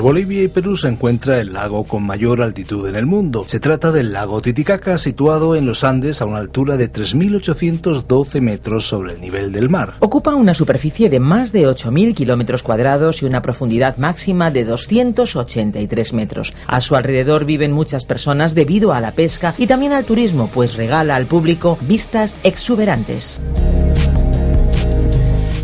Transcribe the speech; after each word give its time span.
Bolivia 0.00 0.42
y 0.42 0.48
Perú 0.48 0.76
se 0.76 0.88
encuentra 0.88 1.40
el 1.40 1.52
lago 1.52 1.84
con 1.84 2.04
mayor 2.04 2.42
altitud 2.42 2.88
en 2.88 2.96
el 2.96 3.06
mundo. 3.06 3.44
Se 3.46 3.60
trata 3.60 3.92
del 3.92 4.12
lago 4.12 4.40
Titicaca, 4.40 4.98
situado 4.98 5.56
en 5.56 5.66
los 5.66 5.84
Andes 5.84 6.20
a 6.22 6.26
una 6.26 6.38
altura 6.38 6.76
de 6.76 6.90
3.812 6.90 8.40
metros 8.40 8.86
sobre 8.86 9.14
el 9.14 9.20
nivel 9.20 9.52
del 9.52 9.68
mar. 9.68 9.94
Ocupa 10.00 10.34
una 10.34 10.54
superficie 10.54 11.08
de 11.08 11.20
más 11.20 11.52
de 11.52 11.66
8.000 11.66 12.14
kilómetros 12.14 12.62
cuadrados 12.62 13.22
y 13.22 13.26
una 13.26 13.42
profundidad 13.42 13.96
máxima 13.96 14.50
de 14.50 14.64
283 14.64 16.12
metros. 16.12 16.54
A 16.66 16.80
su 16.80 16.96
alrededor 16.96 17.44
viven 17.44 17.72
muchas 17.72 18.04
personas 18.04 18.54
debido 18.54 18.92
a 18.92 19.00
la 19.00 19.12
pesca 19.12 19.54
y 19.58 19.66
también 19.66 19.92
al 19.92 20.04
turismo, 20.04 20.50
pues 20.52 20.74
regala 20.74 21.16
al 21.16 21.26
público 21.26 21.78
vistas 21.82 22.36
exuberantes. 22.42 23.40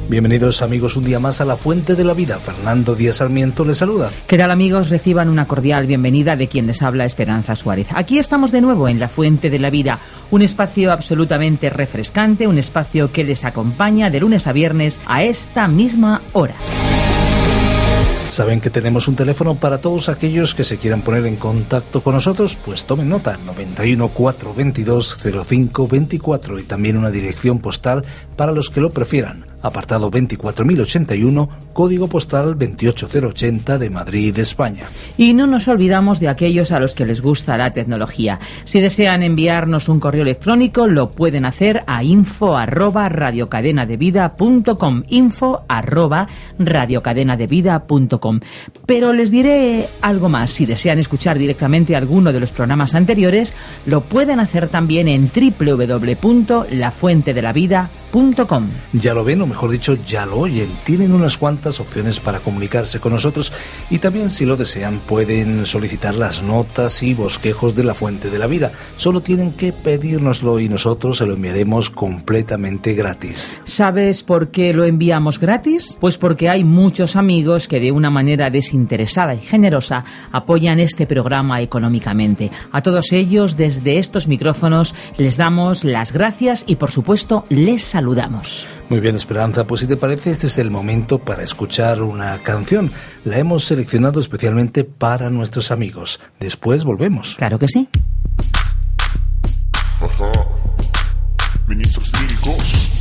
Bienvenidos 0.09 0.63
amigos 0.63 0.97
un 0.97 1.05
día 1.05 1.19
más 1.19 1.41
a 1.41 1.45
la 1.45 1.57
Fuente 1.57 1.97
de 1.97 2.05
la 2.05 2.15
Vida. 2.15 2.39
Fernando 2.39 2.95
Díaz 2.95 3.17
Sarmiento 3.17 3.65
les 3.65 3.79
saluda. 3.79 4.13
¿Qué 4.29 4.39
tal 4.39 4.53
amigos? 4.53 4.89
Reciban 4.89 5.29
una 5.29 5.49
cordial 5.49 5.89
bienvenida 5.89 6.37
de 6.37 6.47
quien 6.47 6.69
les 6.69 6.81
habla 6.81 7.05
Esperanza 7.05 7.57
Suárez. 7.57 7.89
Aquí 7.93 8.21
estamos 8.21 8.53
de 8.53 8.61
nuevo 8.61 8.87
en 8.87 9.01
la 9.01 9.09
Fuente 9.09 9.51
de 9.51 9.59
la 9.59 9.69
Vida, 9.69 9.99
un 10.31 10.43
espacio 10.43 10.93
absolutamente 10.93 11.71
refrescante, 11.71 12.47
un 12.47 12.57
espacio 12.57 13.11
que 13.11 13.25
les 13.25 13.45
acompaña 13.45 14.09
de 14.09 14.21
lunes 14.21 14.47
a 14.47 14.53
viernes 14.53 15.01
a 15.07 15.25
esta 15.25 15.67
misma 15.67 16.23
hora. 16.35 16.55
Saben 18.31 18.61
que 18.61 18.71
tenemos 18.71 19.09
un 19.09 19.17
teléfono 19.17 19.57
para 19.57 19.79
todos 19.79 20.09
aquellos 20.09 20.55
que 20.55 20.63
se 20.63 20.77
quieran 20.77 21.03
poner 21.03 21.27
en 21.27 21.37
contacto 21.37 22.03
con 22.03 22.15
nosotros, 22.15 22.57
pues 22.65 22.85
tomen 22.85 23.09
nota, 23.09 23.39
91 23.45 24.09
422 24.11 25.17
05 25.49 25.89
24 25.89 26.61
y 26.61 26.63
también 26.63 26.97
una 26.97 27.11
dirección 27.11 27.59
postal 27.59 28.05
para 28.37 28.53
los 28.53 28.71
que 28.71 28.81
lo 28.81 28.91
prefieran 28.91 29.56
apartado 29.67 30.11
24081, 30.11 31.49
código 31.73 32.09
postal 32.09 32.57
28080 32.57 33.79
de 33.79 33.91
Madrid, 33.91 34.39
España. 34.39 34.85
Y 35.17 35.35
no 35.35 35.47
nos 35.47 35.69
olvidamos 35.69 36.19
de 36.21 36.29
aquellos 36.29 36.73
a 36.73 36.81
los 36.81 36.95
que 36.95 37.07
les 37.07 37.21
gusta 37.21 37.57
la 37.57 37.73
tecnología. 37.73 38.39
Si 38.65 38.81
desean 38.81 39.23
enviarnos 39.23 39.89
un 39.89 40.01
correo 40.01 40.23
electrónico, 40.23 40.87
lo 40.87 41.11
pueden 41.11 41.45
hacer 41.45 41.85
a 41.87 42.03
info 42.03 42.57
arroba 42.57 43.09
radiocadenadevida.com 43.09 45.05
info 45.09 45.65
arroba 45.69 46.29
Pero 48.87 49.13
les 49.13 49.31
diré 49.31 49.89
algo 50.01 50.29
más. 50.29 50.51
Si 50.51 50.67
desean 50.67 50.99
escuchar 50.99 51.39
directamente 51.39 51.95
alguno 51.97 52.33
de 52.33 52.41
los 52.41 52.53
programas 52.53 52.95
anteriores, 52.95 53.55
lo 53.85 54.01
pueden 54.03 54.41
hacer 54.41 54.69
también 54.69 55.09
en 55.09 55.31
www.lafuentedelavida.com 55.31 58.06
ya 58.93 59.13
lo 59.13 59.25
ven, 59.25 59.43
o 59.43 59.47
mejor 59.47 59.71
dicho, 59.71 59.99
ya 60.07 60.25
lo 60.25 60.39
oyen. 60.39 60.71
Tienen 60.85 61.13
unas 61.13 61.37
cuantas 61.37 61.81
opciones 61.81 62.19
para 62.19 62.41
comunicarse 62.41 62.99
con 62.99 63.13
nosotros 63.13 63.53
y 63.91 63.99
también, 63.99 64.31
si 64.31 64.47
lo 64.47 64.57
desean, 64.57 65.01
pueden 65.01 65.67
solicitar 65.67 66.15
las 66.15 66.43
notas 66.43 67.03
y 67.03 67.13
bosquejos 67.13 67.75
de 67.75 67.85
la 67.85 67.95
fuente 67.95 68.31
de 68.31 68.39
la 68.39 68.47
vida. 68.47 68.73
Solo 68.97 69.21
tienen 69.21 69.53
que 69.53 69.75
pedírnoslo 69.75 70.61
y 70.61 70.69
nosotros 70.71 71.19
se 71.19 71.27
lo 71.27 71.35
enviaremos 71.35 71.91
completamente 71.91 72.95
gratis. 72.95 73.53
¿Sabes 73.65 74.23
por 74.23 74.49
qué 74.49 74.73
lo 74.73 74.85
enviamos 74.85 75.39
gratis? 75.39 75.99
Pues 76.01 76.17
porque 76.17 76.49
hay 76.49 76.65
muchos 76.65 77.17
amigos 77.17 77.69
que 77.69 77.81
de 77.81 77.93
una 77.93 78.09
manera 78.09 78.49
desinteresada 78.49 79.35
y 79.35 79.41
generosa 79.41 80.05
apoyan 80.33 80.81
este 80.81 81.07
programa 81.07 81.61
económicamente. 81.61 82.51
A 82.73 82.81
todos 82.81 83.13
ellos, 83.13 83.59
desde 83.59 83.99
estos 83.99 84.27
micrófonos, 84.27 84.95
les 85.19 85.37
damos 85.37 85.85
las 85.85 86.13
gracias 86.13 86.65
y, 86.67 86.77
por 86.77 86.91
supuesto, 86.91 87.45
les 87.51 87.83
saludamos 87.83 88.06
saludamos. 88.07 88.69
Muy 88.89 89.01
bien, 89.01 89.17
Esperanza, 89.17 89.67
pues 89.67 89.81
si 89.81 89.89
te 89.89 89.97
parece, 89.97 90.31
este 90.31 90.47
es 90.47 90.59
el 90.59 90.71
momento 90.71 91.19
para 91.19 91.43
escuchar 91.43 92.03
una 92.03 92.41
canción. 92.45 92.93
La 93.25 93.39
hemos 93.39 93.65
seleccionado 93.65 94.21
especialmente 94.21 94.85
para 94.85 95.29
nuestros 95.29 95.73
amigos. 95.73 96.21
Después 96.39 96.85
volvemos. 96.85 97.35
Claro 97.37 97.59
que 97.59 97.67
sí. 97.67 97.89
Ministros 101.67 102.13
Quiero 102.13 102.96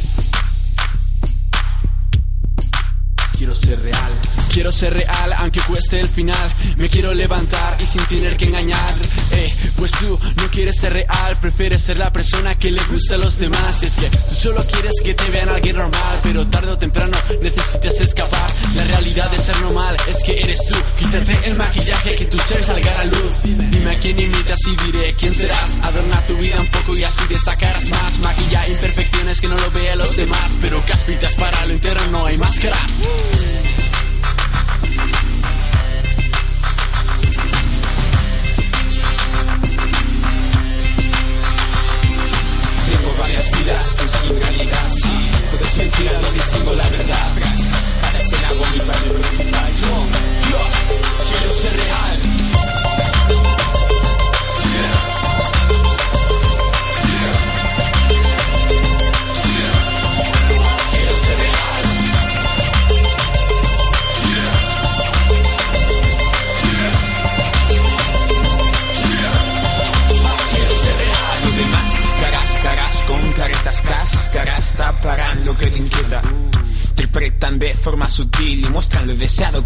Quiero 4.66 4.80
ser 4.80 4.94
real, 4.96 5.31
aunque 5.38 5.59
cueste 5.62 6.00
el 6.00 6.08
final. 6.08 6.52
Me 6.78 6.90
quiero 6.90 7.14
levantar 7.14 7.78
y 7.80 7.86
sin 7.86 8.03
tener 8.06 8.36
que 8.36 8.46
engañar. 8.46 8.96
Eh, 9.30 9.53
pues 9.76 9.92
tú 9.92 10.20
no 10.38 10.50
quieres 10.50 10.80
ser 10.80 10.92
real, 10.92 11.38
prefieres 11.40 11.84
ser 11.84 11.98
la 11.98 12.12
persona 12.12 12.58
que 12.58 12.72
le 12.72 12.84
gusta 12.86 13.14
a 13.14 13.20
los 13.20 13.38
demás. 13.38 13.84
Es 13.84 13.94
que 13.94 14.09
tú 14.09 14.34
solo 14.34 14.64
quieres 14.64 14.94
que 15.03 15.14
te 15.14 15.30
vean 15.30 15.50
alguien 15.50 15.76
normal, 15.76 16.20
pero 16.24 16.48
tarde 16.48 16.72
o 16.72 16.78
temprano 16.80 17.16
necesitas 17.44 18.02
escapar. 18.02 18.50
La 18.76 18.84
realidad 18.86 19.30
de 19.30 19.38
ser 19.38 19.56
normal 19.62 19.96
es 20.09 20.24
que 20.24 20.42
eres 20.42 20.59
tú. 20.68 20.76
Quítate 20.97 21.38
el 21.44 21.56
maquillaje, 21.58 22.16
que 22.16 22.26
tu 22.26 22.40
ser 22.40 22.64
salga 22.64 22.92
a 22.92 22.97
la 22.97 23.06
luz. 23.06 23.34
Dime 23.44 23.92
a 23.92 24.00
quién 24.00 24.20
imitas 24.20 24.59
y 24.66 24.76
diré 24.84 25.14
quién 25.14 25.36
serás. 25.36 25.78
Adorna 25.84 26.20
tu 26.22 26.36
vida 26.38 26.59
un 26.59 26.68
poco 26.70 26.97
y 26.97 27.03
así 27.03 27.22
destacarás 27.30 27.88
más. 27.90 28.18
Maquilla 28.18 28.68
imperfecciones 28.68 29.40
que 29.40 29.47
no 29.47 29.59
lo 29.59 29.70
vean 29.70 30.00
los 30.00 30.16
demás, 30.16 30.58
pero 30.59 30.84
caspitas 30.88 31.36
para 31.36 31.68
lo 31.68 31.74
entero 31.74 32.02
no 32.09 32.26
hay 32.26 32.40
máscaras. 32.40 33.03
Distingo 46.56 46.76
la 46.76 46.90
verdad. 46.90 47.34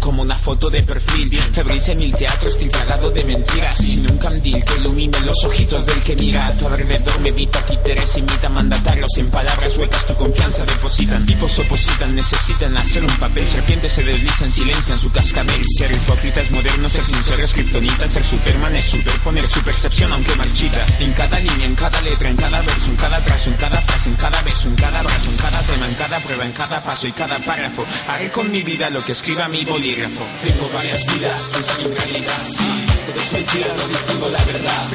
Como 0.00 0.22
una 0.22 0.36
foto 0.36 0.68
de 0.68 0.82
perfil. 0.82 1.29
Febril 1.52 1.80
mil 1.96 2.14
teatros, 2.14 2.54
estoy 2.54 2.68
plagado 2.70 3.10
de 3.10 3.24
mentiras. 3.24 3.76
Sin 3.76 4.08
un 4.10 4.18
candil 4.18 4.64
que 4.64 4.76
ilumine 4.76 5.18
los 5.20 5.44
ojitos 5.44 5.84
del 5.86 6.00
que 6.02 6.16
mira 6.16 6.46
a 6.46 6.52
tu 6.52 6.66
alrededor, 6.66 7.20
medita, 7.20 7.60
títeres, 7.66 8.16
imita 8.16 8.48
mandatarios 8.48 9.10
en 9.18 9.30
palabras 9.30 9.76
huecas, 9.76 10.06
tu 10.06 10.14
confianza 10.14 10.64
depositan. 10.64 11.26
Tipos 11.26 11.58
opositan, 11.58 12.14
necesitan 12.14 12.76
hacer 12.76 13.04
un 13.04 13.16
papel. 13.18 13.48
Serpientes 13.48 13.92
se 13.92 14.02
deslizan, 14.02 14.52
silencian 14.52 14.98
su 14.98 15.10
cascabel. 15.10 15.60
Ser 15.76 15.90
hipócrita 15.92 16.40
es 16.40 16.50
moderno, 16.50 16.88
ser 16.88 17.04
sincero 17.04 17.42
es 17.42 17.52
kriptonita. 17.52 18.06
Ser 18.06 18.24
superman 18.24 18.76
es 18.76 18.86
superponer 18.86 19.48
su 19.48 19.60
percepción 19.62 20.12
aunque 20.12 20.34
marchita. 20.36 20.84
En 21.00 21.12
cada 21.12 21.38
línea, 21.40 21.66
en 21.66 21.74
cada 21.74 22.00
letra, 22.02 22.30
en 22.30 22.36
cada 22.36 22.60
verso, 22.62 22.90
en 22.90 22.96
cada 22.96 23.22
trazo, 23.24 23.50
en 23.50 23.56
cada 23.56 23.76
frase, 23.78 24.08
en 24.08 24.16
cada 24.16 24.42
beso, 24.42 24.68
en 24.68 24.76
cada 24.76 25.00
abrazo, 25.00 25.30
en 25.30 25.36
cada 25.36 25.60
tema, 25.62 25.88
en 25.88 25.94
cada 25.94 26.18
prueba, 26.20 26.44
en 26.44 26.52
cada 26.52 26.82
paso 26.82 27.06
y 27.06 27.12
cada 27.12 27.38
párrafo. 27.38 27.84
Haré 28.08 28.30
con 28.30 28.50
mi 28.50 28.62
vida 28.62 28.90
lo 28.90 29.04
que 29.04 29.12
escriba 29.12 29.48
mi 29.48 29.64
bolígrafo. 29.64 30.22
Tengo 30.42 30.70
varias 30.72 31.04
vidas, 31.06 31.39
es 31.40 31.78
mi 31.78 31.84
realidad, 31.84 32.42
sí. 32.44 32.66
Todo 33.06 33.18
es 33.18 33.32
mentira, 33.32 33.68
no 33.74 33.88
distingo 33.88 34.28
la 34.28 34.44
verdad. 34.44 34.88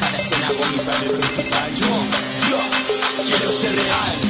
Cada 0.00 0.16
escena 0.16 0.48
bonita 0.58 0.98
de 0.98 1.10
principal. 1.10 1.74
Yo, 1.74 1.86
yo, 2.48 3.26
quiero 3.26 3.52
ser 3.52 3.74
real. 3.74 4.23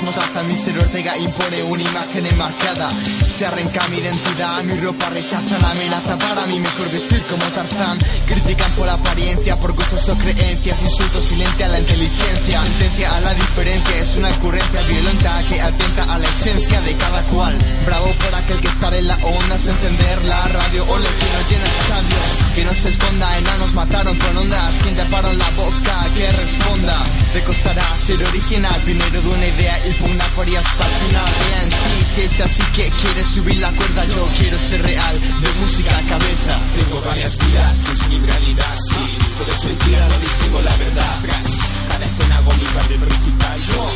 Hasta 0.00 0.42
Mister 0.44 0.76
Ortega 0.78 1.16
impone 1.18 1.62
una 1.64 1.82
imagen 1.82 2.26
enmarcada. 2.26 2.88
Se 3.28 3.46
arranca 3.46 3.86
mi 3.88 3.98
identidad, 3.98 4.62
mi 4.62 4.74
ropa 4.80 5.10
rechaza 5.10 5.58
la 5.60 5.70
amenaza 5.70 6.16
para 6.18 6.46
mí 6.46 6.58
mejor 6.60 6.90
vestir 6.90 7.22
como 7.28 7.44
Tarzán. 7.52 7.98
Critican 8.26 8.70
por 8.72 8.88
apariencia, 8.88 9.56
por 9.56 9.72
gustos 9.72 10.08
o 10.08 10.14
creencias, 10.14 10.82
insultos 10.82 11.24
silencia 11.24 11.68
la 11.68 11.78
inteligencia. 11.78 12.62
Sentencia 12.62 13.16
a 13.16 13.20
la 13.20 13.34
diferencia 13.34 13.98
es 13.98 14.16
una 14.16 14.30
ocurrencia 14.30 14.80
violenta 14.88 15.42
que 15.48 15.60
atenta 15.60 16.14
a 16.14 16.18
la 16.18 16.26
esencia 16.26 16.80
de 16.80 16.96
cada 16.96 17.22
cual. 17.24 17.58
Bravo 17.84 18.06
por 18.06 18.34
aquel 18.34 18.60
que 18.60 18.68
estar 18.68 18.94
en 18.94 19.06
la 19.06 19.16
onda, 19.16 19.54
encender 19.54 20.24
la 20.24 20.42
radio 20.48 20.86
o 20.88 20.98
le 20.98 21.08
quiero 21.08 21.38
llena 21.50 21.64
estadios. 21.64 22.54
Que 22.54 22.64
no 22.64 22.74
se 22.74 22.88
esconda, 22.88 23.38
enanos 23.38 23.74
mataron 23.74 24.16
con 24.16 24.36
ondas. 24.38 24.74
Quien 24.82 24.96
taparon 24.96 25.36
la 25.36 25.50
boca, 25.50 26.06
que 26.16 26.32
responda. 26.32 26.96
Te 27.34 27.42
costará 27.44 27.84
ser 27.96 28.22
original, 28.24 28.78
primero 28.84 29.20
de 29.20 29.28
una 29.28 29.46
idea 29.46 29.81
pugna 29.90 30.24
por 30.36 30.48
y 30.48 30.56
hasta 30.56 30.84
el 30.86 30.92
final. 30.92 31.32
en 31.62 31.70
sí, 31.70 32.14
si 32.14 32.20
es 32.22 32.40
así 32.40 32.62
que 32.74 32.88
quieres 32.90 33.26
subir 33.26 33.56
la 33.56 33.72
cuerda, 33.72 34.04
yo 34.06 34.24
quiero 34.38 34.58
ser 34.58 34.82
real, 34.82 35.20
de 35.20 35.52
música 35.60 35.96
a 35.96 36.02
cabeza. 36.02 36.58
Tengo 36.76 37.00
varias 37.02 37.36
vidas, 37.38 37.84
es 37.92 38.08
mi 38.08 38.18
realidad, 38.18 38.74
sí. 38.88 39.18
Puedes 39.38 39.64
mentira, 39.64 40.08
no 40.08 40.18
distingo 40.18 40.60
la 40.62 40.76
verdad. 40.76 41.20
Tras 41.22 41.46
cada 41.88 42.04
escena 42.04 42.36
hago 42.36 42.52
mi 42.52 42.96
principal. 42.98 43.60
Yo, 43.60 43.86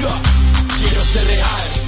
yo, 0.00 0.10
quiero 0.80 1.04
ser 1.04 1.26
real. 1.26 1.85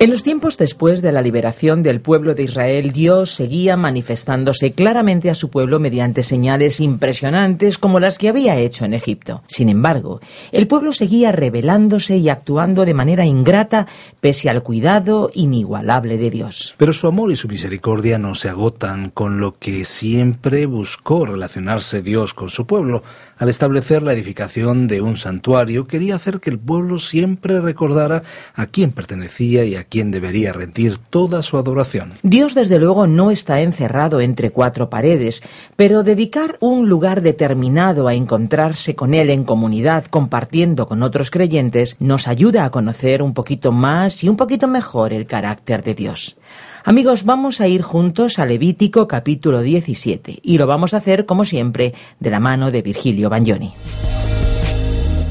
En 0.00 0.10
los 0.10 0.22
tiempos 0.22 0.56
después 0.58 1.02
de 1.02 1.10
la 1.10 1.22
liberación 1.22 1.82
del 1.82 2.00
pueblo 2.00 2.36
de 2.36 2.44
Israel, 2.44 2.92
Dios 2.92 3.34
seguía 3.34 3.76
manifestándose 3.76 4.70
claramente 4.70 5.28
a 5.28 5.34
su 5.34 5.50
pueblo 5.50 5.80
mediante 5.80 6.22
señales 6.22 6.78
impresionantes 6.78 7.78
como 7.78 7.98
las 7.98 8.16
que 8.16 8.28
había 8.28 8.56
hecho 8.58 8.84
en 8.84 8.94
Egipto. 8.94 9.42
Sin 9.48 9.68
embargo, 9.68 10.20
el 10.52 10.68
pueblo 10.68 10.92
seguía 10.92 11.32
rebelándose 11.32 12.16
y 12.16 12.28
actuando 12.28 12.84
de 12.84 12.94
manera 12.94 13.26
ingrata 13.26 13.88
pese 14.20 14.48
al 14.48 14.62
cuidado 14.62 15.32
inigualable 15.34 16.16
de 16.16 16.30
Dios. 16.30 16.76
Pero 16.78 16.92
su 16.92 17.08
amor 17.08 17.32
y 17.32 17.36
su 17.36 17.48
misericordia 17.48 18.18
no 18.18 18.36
se 18.36 18.50
agotan 18.50 19.10
con 19.10 19.40
lo 19.40 19.58
que 19.58 19.84
siempre 19.84 20.66
buscó 20.66 21.26
relacionarse 21.26 22.02
Dios 22.02 22.34
con 22.34 22.50
su 22.50 22.68
pueblo. 22.68 23.02
Al 23.36 23.48
establecer 23.48 24.04
la 24.04 24.12
edificación 24.12 24.86
de 24.86 25.00
un 25.00 25.16
santuario, 25.16 25.88
quería 25.88 26.14
hacer 26.14 26.38
que 26.38 26.50
el 26.50 26.58
pueblo 26.60 27.00
siempre 27.00 27.60
recordara 27.60 28.22
a 28.54 28.66
quién 28.66 28.92
pertenecía 28.92 29.64
y 29.64 29.74
a 29.74 29.87
quién 29.88 30.10
debería 30.10 30.52
rendir 30.52 30.98
toda 30.98 31.42
su 31.42 31.56
adoración. 31.56 32.14
Dios, 32.22 32.54
desde 32.54 32.78
luego, 32.78 33.06
no 33.06 33.30
está 33.30 33.60
encerrado 33.60 34.20
entre 34.20 34.50
cuatro 34.50 34.90
paredes, 34.90 35.42
pero 35.76 36.02
dedicar 36.02 36.56
un 36.60 36.88
lugar 36.88 37.22
determinado 37.22 38.08
a 38.08 38.14
encontrarse 38.14 38.94
con 38.94 39.14
Él 39.14 39.30
en 39.30 39.44
comunidad, 39.44 40.04
compartiendo 40.04 40.86
con 40.86 41.02
otros 41.02 41.30
creyentes, 41.30 41.96
nos 41.98 42.28
ayuda 42.28 42.64
a 42.64 42.70
conocer 42.70 43.22
un 43.22 43.34
poquito 43.34 43.72
más 43.72 44.24
y 44.24 44.28
un 44.28 44.36
poquito 44.36 44.68
mejor 44.68 45.12
el 45.12 45.26
carácter 45.26 45.82
de 45.82 45.94
Dios. 45.94 46.36
Amigos, 46.84 47.24
vamos 47.24 47.60
a 47.60 47.68
ir 47.68 47.82
juntos 47.82 48.38
a 48.38 48.46
Levítico 48.46 49.06
capítulo 49.06 49.60
17 49.60 50.38
y 50.42 50.58
lo 50.58 50.66
vamos 50.66 50.94
a 50.94 50.98
hacer 50.98 51.26
como 51.26 51.44
siempre 51.44 51.94
de 52.18 52.30
la 52.30 52.40
mano 52.40 52.70
de 52.70 52.82
Virgilio 52.82 53.28
Bagnoni. 53.28 53.74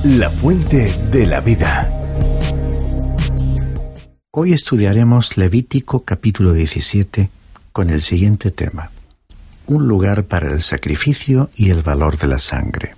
La 0.04 0.30
fuente 0.30 0.94
de 1.12 1.26
la 1.26 1.42
vida. 1.42 1.92
Hoy 4.40 4.54
estudiaremos 4.54 5.36
Levítico 5.36 6.04
capítulo 6.04 6.54
17 6.54 7.32
con 7.72 7.90
el 7.90 8.04
siguiente 8.04 8.52
tema. 8.52 8.92
Un 9.66 9.88
lugar 9.88 10.26
para 10.26 10.54
el 10.54 10.62
sacrificio 10.62 11.50
y 11.56 11.72
el 11.72 11.82
valor 11.82 12.20
de 12.20 12.28
la 12.28 12.38
sangre. 12.38 12.94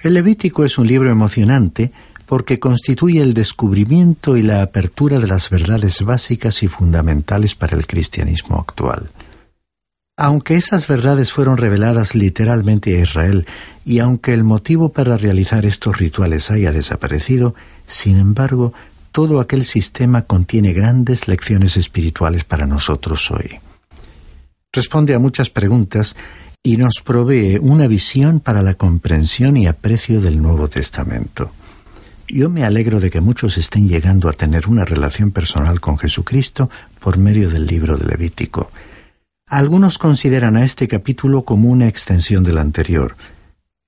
El 0.00 0.14
Levítico 0.14 0.64
es 0.64 0.78
un 0.78 0.86
libro 0.86 1.10
emocionante 1.10 1.90
porque 2.26 2.60
constituye 2.60 3.20
el 3.20 3.34
descubrimiento 3.34 4.36
y 4.36 4.42
la 4.42 4.62
apertura 4.62 5.18
de 5.18 5.26
las 5.26 5.50
verdades 5.50 6.00
básicas 6.02 6.62
y 6.62 6.68
fundamentales 6.68 7.56
para 7.56 7.76
el 7.76 7.88
cristianismo 7.88 8.56
actual. 8.56 9.10
Aunque 10.16 10.54
esas 10.54 10.86
verdades 10.86 11.32
fueron 11.32 11.56
reveladas 11.56 12.14
literalmente 12.14 12.96
a 12.96 13.02
Israel 13.02 13.46
y 13.84 13.98
aunque 13.98 14.32
el 14.32 14.44
motivo 14.44 14.92
para 14.92 15.16
realizar 15.16 15.66
estos 15.66 15.98
rituales 15.98 16.52
haya 16.52 16.70
desaparecido, 16.70 17.56
sin 17.88 18.16
embargo, 18.16 18.74
todo 19.18 19.40
aquel 19.40 19.64
sistema 19.64 20.22
contiene 20.22 20.72
grandes 20.72 21.26
lecciones 21.26 21.76
espirituales 21.76 22.44
para 22.44 22.68
nosotros 22.68 23.32
hoy. 23.32 23.58
Responde 24.72 25.12
a 25.12 25.18
muchas 25.18 25.50
preguntas 25.50 26.14
y 26.62 26.76
nos 26.76 27.00
provee 27.04 27.58
una 27.60 27.88
visión 27.88 28.38
para 28.38 28.62
la 28.62 28.74
comprensión 28.74 29.56
y 29.56 29.66
aprecio 29.66 30.20
del 30.20 30.40
Nuevo 30.40 30.68
Testamento. 30.68 31.50
Yo 32.28 32.48
me 32.48 32.62
alegro 32.62 33.00
de 33.00 33.10
que 33.10 33.20
muchos 33.20 33.58
estén 33.58 33.88
llegando 33.88 34.28
a 34.28 34.34
tener 34.34 34.68
una 34.68 34.84
relación 34.84 35.32
personal 35.32 35.80
con 35.80 35.98
Jesucristo 35.98 36.70
por 37.00 37.18
medio 37.18 37.50
del 37.50 37.66
libro 37.66 37.96
de 37.96 38.06
Levítico. 38.06 38.70
Algunos 39.48 39.98
consideran 39.98 40.56
a 40.56 40.64
este 40.64 40.86
capítulo 40.86 41.42
como 41.42 41.70
una 41.70 41.88
extensión 41.88 42.44
del 42.44 42.58
anterior. 42.58 43.16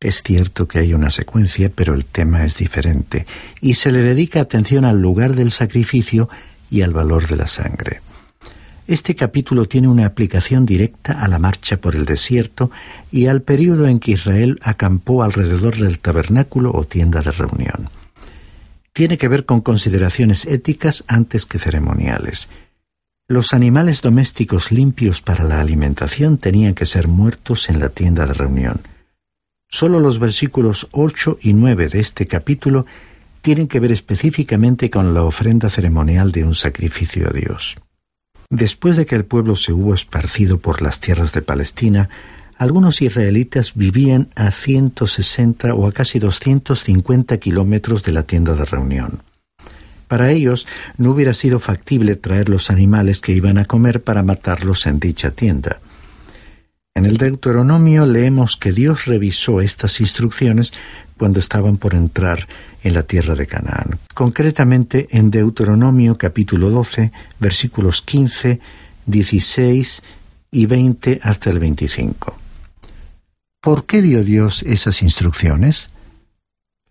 Es 0.00 0.22
cierto 0.22 0.66
que 0.66 0.78
hay 0.78 0.94
una 0.94 1.10
secuencia, 1.10 1.70
pero 1.74 1.94
el 1.94 2.06
tema 2.06 2.44
es 2.44 2.56
diferente, 2.56 3.26
y 3.60 3.74
se 3.74 3.92
le 3.92 4.00
dedica 4.00 4.40
atención 4.40 4.84
al 4.84 5.00
lugar 5.00 5.34
del 5.36 5.50
sacrificio 5.50 6.28
y 6.70 6.82
al 6.82 6.92
valor 6.92 7.28
de 7.28 7.36
la 7.36 7.46
sangre. 7.46 8.00
Este 8.86 9.14
capítulo 9.14 9.66
tiene 9.66 9.88
una 9.88 10.06
aplicación 10.06 10.66
directa 10.66 11.22
a 11.22 11.28
la 11.28 11.38
marcha 11.38 11.76
por 11.76 11.94
el 11.94 12.06
desierto 12.06 12.70
y 13.12 13.26
al 13.26 13.42
período 13.42 13.86
en 13.86 14.00
que 14.00 14.12
Israel 14.12 14.58
acampó 14.62 15.22
alrededor 15.22 15.76
del 15.76 15.98
tabernáculo 16.00 16.72
o 16.72 16.84
tienda 16.84 17.20
de 17.20 17.30
reunión 17.30 17.90
tiene 18.92 19.18
que 19.18 19.28
ver 19.28 19.44
con 19.44 19.60
consideraciones 19.60 20.46
éticas 20.46 21.04
antes 21.06 21.46
que 21.46 21.58
ceremoniales. 21.58 22.48
Los 23.28 23.52
animales 23.52 24.02
domésticos 24.02 24.72
limpios 24.72 25.22
para 25.22 25.44
la 25.44 25.60
alimentación 25.60 26.38
tenían 26.38 26.74
que 26.74 26.86
ser 26.86 27.06
muertos 27.06 27.70
en 27.70 27.78
la 27.78 27.90
tienda 27.90 28.26
de 28.26 28.34
reunión. 28.34 28.80
Solo 29.70 30.00
los 30.00 30.18
versículos 30.18 30.88
8 30.90 31.38
y 31.42 31.52
9 31.52 31.88
de 31.88 32.00
este 32.00 32.26
capítulo 32.26 32.86
tienen 33.40 33.68
que 33.68 33.80
ver 33.80 33.92
específicamente 33.92 34.90
con 34.90 35.14
la 35.14 35.22
ofrenda 35.22 35.70
ceremonial 35.70 36.32
de 36.32 36.44
un 36.44 36.54
sacrificio 36.54 37.28
a 37.28 37.32
Dios. 37.32 37.76
Después 38.50 38.96
de 38.96 39.06
que 39.06 39.14
el 39.14 39.24
pueblo 39.24 39.54
se 39.54 39.72
hubo 39.72 39.94
esparcido 39.94 40.58
por 40.58 40.82
las 40.82 40.98
tierras 40.98 41.32
de 41.32 41.40
Palestina, 41.40 42.10
algunos 42.56 43.00
israelitas 43.00 43.74
vivían 43.74 44.28
a 44.34 44.50
160 44.50 45.72
o 45.74 45.86
a 45.86 45.92
casi 45.92 46.18
250 46.18 47.38
kilómetros 47.38 48.02
de 48.02 48.12
la 48.12 48.24
tienda 48.24 48.54
de 48.54 48.64
reunión. 48.64 49.22
Para 50.08 50.32
ellos 50.32 50.66
no 50.98 51.12
hubiera 51.12 51.32
sido 51.32 51.60
factible 51.60 52.16
traer 52.16 52.48
los 52.48 52.70
animales 52.70 53.20
que 53.20 53.32
iban 53.32 53.56
a 53.56 53.64
comer 53.64 54.02
para 54.02 54.24
matarlos 54.24 54.86
en 54.86 54.98
dicha 54.98 55.30
tienda. 55.30 55.80
En 56.94 57.06
el 57.06 57.16
Deuteronomio 57.18 58.04
leemos 58.04 58.56
que 58.56 58.72
Dios 58.72 59.06
revisó 59.06 59.60
estas 59.60 60.00
instrucciones 60.00 60.72
cuando 61.16 61.38
estaban 61.38 61.76
por 61.76 61.94
entrar 61.94 62.48
en 62.82 62.94
la 62.94 63.04
tierra 63.04 63.34
de 63.34 63.46
Canaán. 63.46 63.98
Concretamente 64.14 65.06
en 65.10 65.30
Deuteronomio 65.30 66.18
capítulo 66.18 66.70
12, 66.70 67.12
versículos 67.38 68.02
15, 68.02 68.60
16 69.06 70.02
y 70.50 70.66
20 70.66 71.20
hasta 71.22 71.50
el 71.50 71.58
25. 71.60 72.36
¿Por 73.60 73.84
qué 73.84 74.02
dio 74.02 74.24
Dios 74.24 74.62
esas 74.62 75.02
instrucciones? 75.02 75.90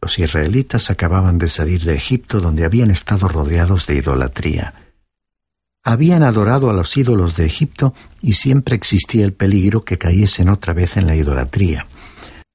Los 0.01 0.17
israelitas 0.17 0.89
acababan 0.89 1.39
de 1.39 1.49
salir 1.49 1.83
de 1.83 1.95
Egipto 1.95 2.39
donde 2.39 2.63
habían 2.63 2.89
estado 2.89 3.27
rodeados 3.27 3.85
de 3.85 3.97
idolatría. 3.97 4.73
Habían 5.83 6.23
adorado 6.23 6.69
a 6.69 6.73
los 6.73 6.95
ídolos 6.97 7.35
de 7.35 7.45
Egipto 7.45 7.93
y 8.21 8.33
siempre 8.33 8.75
existía 8.75 9.23
el 9.25 9.33
peligro 9.33 9.85
que 9.85 9.97
cayesen 9.97 10.49
otra 10.49 10.73
vez 10.73 10.97
en 10.97 11.07
la 11.07 11.15
idolatría. 11.15 11.87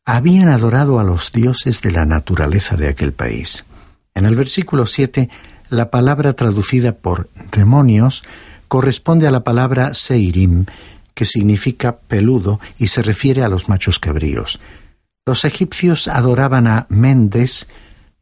Habían 0.07 0.49
adorado 0.49 0.99
a 0.99 1.05
los 1.05 1.33
dioses 1.33 1.81
de 1.81 1.91
la 1.91 2.05
naturaleza 2.05 2.77
de 2.77 2.89
aquel 2.89 3.13
país. 3.13 3.65
En 4.15 4.27
el 4.27 4.37
versículo 4.37 4.87
7, 4.87 5.31
la 5.71 5.91
palabra 5.91 6.35
traducida 6.35 6.93
por 6.93 7.31
demonios 7.51 8.23
corresponde 8.69 9.27
a 9.27 9.31
la 9.31 9.45
palabra 9.45 9.95
Seirim, 9.95 10.67
que 11.15 11.25
significa 11.25 11.97
peludo 11.97 12.61
y 12.77 12.89
se 12.89 13.03
refiere 13.03 13.43
a 13.43 13.49
los 13.49 13.69
machos 13.69 13.99
cabríos. 13.99 14.61
Los 15.27 15.47
egipcios 15.47 16.09
adoraban 16.09 16.67
a 16.67 16.87
Mendes, 16.91 17.67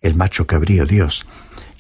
el 0.01 0.15
macho 0.15 0.47
cabrío 0.47 0.87
dios, 0.87 1.27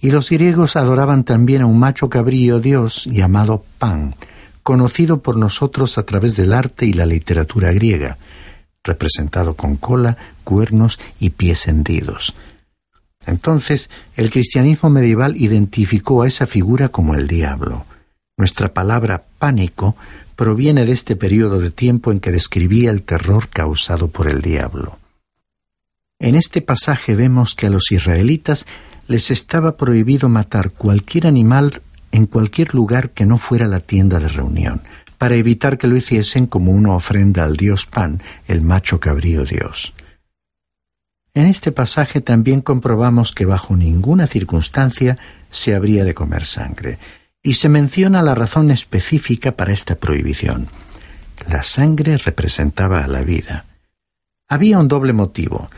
y 0.02 0.10
los 0.10 0.30
griegos 0.30 0.74
adoraban 0.74 1.22
también 1.22 1.62
a 1.62 1.66
un 1.66 1.78
macho 1.78 2.10
cabrío 2.10 2.58
dios 2.58 3.04
llamado 3.04 3.64
Pan, 3.78 4.16
conocido 4.64 5.22
por 5.22 5.36
nosotros 5.36 5.96
a 5.96 6.02
través 6.02 6.36
del 6.36 6.52
arte 6.52 6.86
y 6.86 6.92
la 6.92 7.06
literatura 7.06 7.72
griega, 7.72 8.18
representado 8.82 9.54
con 9.54 9.76
cola, 9.76 10.18
cuernos 10.42 10.98
y 11.20 11.30
pies 11.30 11.68
hendidos. 11.68 12.34
Entonces, 13.26 13.90
el 14.16 14.30
cristianismo 14.30 14.90
medieval 14.90 15.36
identificó 15.36 16.22
a 16.22 16.28
esa 16.28 16.48
figura 16.48 16.88
como 16.88 17.14
el 17.14 17.28
diablo. 17.28 17.86
Nuestra 18.36 18.74
palabra 18.74 19.22
pánico 19.38 19.94
proviene 20.34 20.84
de 20.84 20.92
este 20.92 21.14
periodo 21.14 21.60
de 21.60 21.70
tiempo 21.70 22.10
en 22.10 22.18
que 22.18 22.32
describía 22.32 22.90
el 22.90 23.04
terror 23.04 23.48
causado 23.48 24.08
por 24.08 24.26
el 24.26 24.42
diablo. 24.42 24.98
En 26.18 26.34
este 26.34 26.60
pasaje 26.60 27.14
vemos 27.14 27.54
que 27.54 27.66
a 27.66 27.70
los 27.70 27.92
israelitas 27.92 28.66
les 29.12 29.30
estaba 29.30 29.76
prohibido 29.76 30.30
matar 30.30 30.70
cualquier 30.70 31.26
animal 31.26 31.82
en 32.12 32.24
cualquier 32.24 32.74
lugar 32.74 33.10
que 33.10 33.26
no 33.26 33.36
fuera 33.36 33.66
la 33.66 33.80
tienda 33.80 34.18
de 34.18 34.28
reunión, 34.28 34.80
para 35.18 35.36
evitar 35.36 35.76
que 35.76 35.86
lo 35.86 35.96
hiciesen 35.98 36.46
como 36.46 36.72
una 36.72 36.94
ofrenda 36.94 37.44
al 37.44 37.58
dios 37.58 37.84
Pan, 37.84 38.22
el 38.48 38.62
macho 38.62 39.00
cabrío 39.00 39.44
dios. 39.44 39.92
En 41.34 41.46
este 41.46 41.72
pasaje 41.72 42.22
también 42.22 42.62
comprobamos 42.62 43.32
que 43.32 43.44
bajo 43.44 43.76
ninguna 43.76 44.26
circunstancia 44.26 45.18
se 45.50 45.74
habría 45.74 46.04
de 46.04 46.14
comer 46.14 46.46
sangre, 46.46 46.98
y 47.42 47.54
se 47.54 47.68
menciona 47.68 48.22
la 48.22 48.34
razón 48.34 48.70
específica 48.70 49.52
para 49.52 49.74
esta 49.74 49.96
prohibición. 49.96 50.68
La 51.46 51.62
sangre 51.62 52.16
representaba 52.16 53.04
a 53.04 53.08
la 53.08 53.20
vida. 53.20 53.66
Había 54.48 54.78
un 54.78 54.88
doble 54.88 55.12
motivo. 55.12 55.70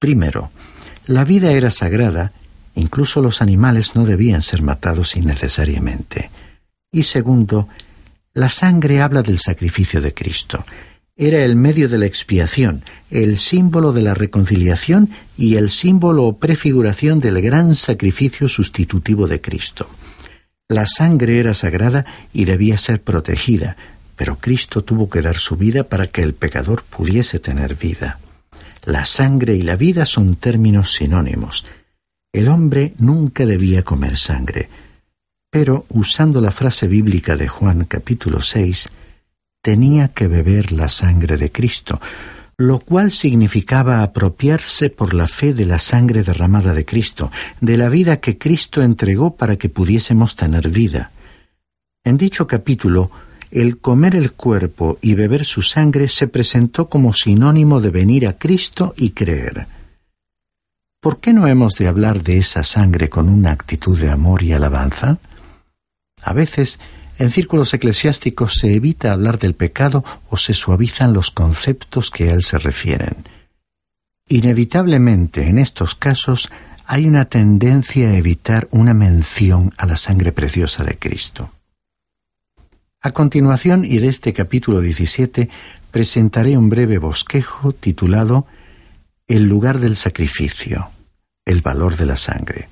Primero, 0.00 0.50
la 1.06 1.22
vida 1.22 1.52
era 1.52 1.70
sagrada, 1.70 2.32
incluso 2.74 3.20
los 3.22 3.42
animales 3.42 3.94
no 3.94 4.04
debían 4.04 4.42
ser 4.42 4.62
matados 4.62 5.16
innecesariamente. 5.16 6.30
Y 6.92 7.04
segundo, 7.04 7.68
la 8.32 8.48
sangre 8.48 9.00
habla 9.00 9.22
del 9.22 9.38
sacrificio 9.38 10.00
de 10.00 10.14
Cristo. 10.14 10.64
Era 11.16 11.44
el 11.44 11.56
medio 11.56 11.88
de 11.88 11.98
la 11.98 12.06
expiación, 12.06 12.82
el 13.10 13.36
símbolo 13.36 13.92
de 13.92 14.02
la 14.02 14.14
reconciliación 14.14 15.10
y 15.36 15.56
el 15.56 15.68
símbolo 15.68 16.24
o 16.24 16.38
prefiguración 16.38 17.20
del 17.20 17.42
gran 17.42 17.74
sacrificio 17.74 18.48
sustitutivo 18.48 19.26
de 19.26 19.40
Cristo. 19.40 19.88
La 20.68 20.86
sangre 20.86 21.38
era 21.38 21.52
sagrada 21.52 22.06
y 22.32 22.44
debía 22.44 22.78
ser 22.78 23.02
protegida, 23.02 23.76
pero 24.16 24.36
Cristo 24.36 24.84
tuvo 24.84 25.08
que 25.08 25.20
dar 25.20 25.36
su 25.36 25.56
vida 25.56 25.84
para 25.84 26.06
que 26.06 26.22
el 26.22 26.34
pecador 26.34 26.84
pudiese 26.84 27.38
tener 27.38 27.74
vida. 27.74 28.18
La 28.84 29.04
sangre 29.04 29.56
y 29.56 29.62
la 29.62 29.76
vida 29.76 30.06
son 30.06 30.36
términos 30.36 30.94
sinónimos. 30.94 31.66
El 32.32 32.46
hombre 32.46 32.94
nunca 32.98 33.44
debía 33.44 33.82
comer 33.82 34.16
sangre, 34.16 34.68
pero 35.50 35.84
usando 35.88 36.40
la 36.40 36.52
frase 36.52 36.86
bíblica 36.86 37.36
de 37.36 37.48
Juan 37.48 37.86
capítulo 37.86 38.40
6, 38.40 38.88
tenía 39.60 40.08
que 40.08 40.28
beber 40.28 40.70
la 40.70 40.88
sangre 40.88 41.36
de 41.36 41.50
Cristo, 41.50 42.00
lo 42.56 42.78
cual 42.78 43.10
significaba 43.10 44.04
apropiarse 44.04 44.90
por 44.90 45.12
la 45.12 45.26
fe 45.26 45.54
de 45.54 45.66
la 45.66 45.80
sangre 45.80 46.22
derramada 46.22 46.72
de 46.72 46.84
Cristo, 46.84 47.32
de 47.60 47.76
la 47.76 47.88
vida 47.88 48.20
que 48.20 48.38
Cristo 48.38 48.80
entregó 48.80 49.34
para 49.34 49.56
que 49.56 49.68
pudiésemos 49.68 50.36
tener 50.36 50.68
vida. 50.68 51.10
En 52.04 52.16
dicho 52.16 52.46
capítulo, 52.46 53.10
el 53.50 53.78
comer 53.78 54.14
el 54.14 54.34
cuerpo 54.34 54.98
y 55.02 55.14
beber 55.14 55.44
su 55.44 55.62
sangre 55.62 56.06
se 56.06 56.28
presentó 56.28 56.88
como 56.88 57.12
sinónimo 57.12 57.80
de 57.80 57.90
venir 57.90 58.28
a 58.28 58.38
Cristo 58.38 58.94
y 58.96 59.10
creer. 59.10 59.66
¿Por 61.00 61.20
qué 61.20 61.32
no 61.32 61.46
hemos 61.46 61.76
de 61.76 61.88
hablar 61.88 62.22
de 62.22 62.36
esa 62.36 62.62
sangre 62.62 63.08
con 63.08 63.30
una 63.30 63.52
actitud 63.52 63.98
de 63.98 64.10
amor 64.10 64.42
y 64.42 64.52
alabanza? 64.52 65.16
A 66.22 66.34
veces 66.34 66.78
en 67.18 67.30
círculos 67.30 67.72
eclesiásticos 67.72 68.56
se 68.56 68.74
evita 68.74 69.12
hablar 69.12 69.38
del 69.38 69.54
pecado 69.54 70.04
o 70.28 70.36
se 70.36 70.52
suavizan 70.52 71.14
los 71.14 71.30
conceptos 71.30 72.10
que 72.10 72.28
a 72.28 72.34
él 72.34 72.42
se 72.42 72.58
refieren. 72.58 73.24
Inevitablemente 74.28 75.48
en 75.48 75.58
estos 75.58 75.94
casos 75.94 76.50
hay 76.84 77.06
una 77.06 77.24
tendencia 77.24 78.10
a 78.10 78.16
evitar 78.16 78.68
una 78.70 78.92
mención 78.92 79.72
a 79.78 79.86
la 79.86 79.96
sangre 79.96 80.32
preciosa 80.32 80.84
de 80.84 80.98
Cristo. 80.98 81.50
A 83.00 83.12
continuación 83.12 83.86
y 83.86 84.00
de 84.00 84.08
este 84.08 84.34
capítulo 84.34 84.82
17 84.82 85.48
presentaré 85.90 86.58
un 86.58 86.68
breve 86.68 86.98
bosquejo 86.98 87.72
titulado 87.72 88.46
El 89.30 89.44
lugar 89.44 89.78
del 89.78 89.94
sacrificio, 89.94 90.90
el 91.44 91.60
valor 91.60 91.96
de 91.96 92.04
la 92.04 92.16
sangre. 92.16 92.68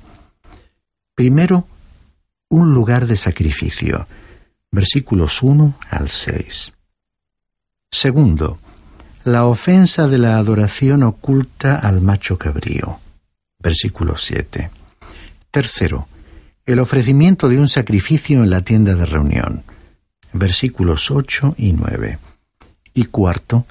Primero, 1.15 1.69
un 2.49 2.75
lugar 2.75 3.07
de 3.07 3.17
sacrificio 3.17 4.09
versículos 4.73 5.41
1 5.41 5.79
al 5.89 6.09
6. 6.09 6.73
Segundo, 7.93 8.59
la 9.23 9.47
ofensa 9.47 10.09
de 10.09 10.19
la 10.19 10.37
adoración 10.37 11.05
oculta 11.05 11.77
al 11.77 12.01
macho 12.01 12.39
cabrío, 12.39 12.99
versículo 13.61 14.17
7. 14.17 14.69
Tercero, 15.53 16.09
el 16.67 16.81
ofrecimiento 16.81 17.49
de 17.49 17.61
un 17.61 17.69
sacrificio 17.69 18.43
en 18.43 18.51
la 18.51 18.63
tienda 18.63 18.97
de 18.97 19.07
reunión, 19.07 19.63
versículos 20.33 21.13
8 21.13 21.55
y 21.57 21.73
9. 21.75 22.19
Y 22.95 23.05
cuarto, 23.05 23.65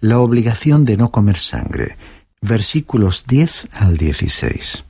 la 0.00 0.18
obligación 0.18 0.84
de 0.84 0.98
no 0.98 1.10
comer 1.10 1.38
sangre, 1.38 1.96
versículos 2.44 3.24
10 3.26 3.68
al 3.72 3.96
16. 3.96 4.84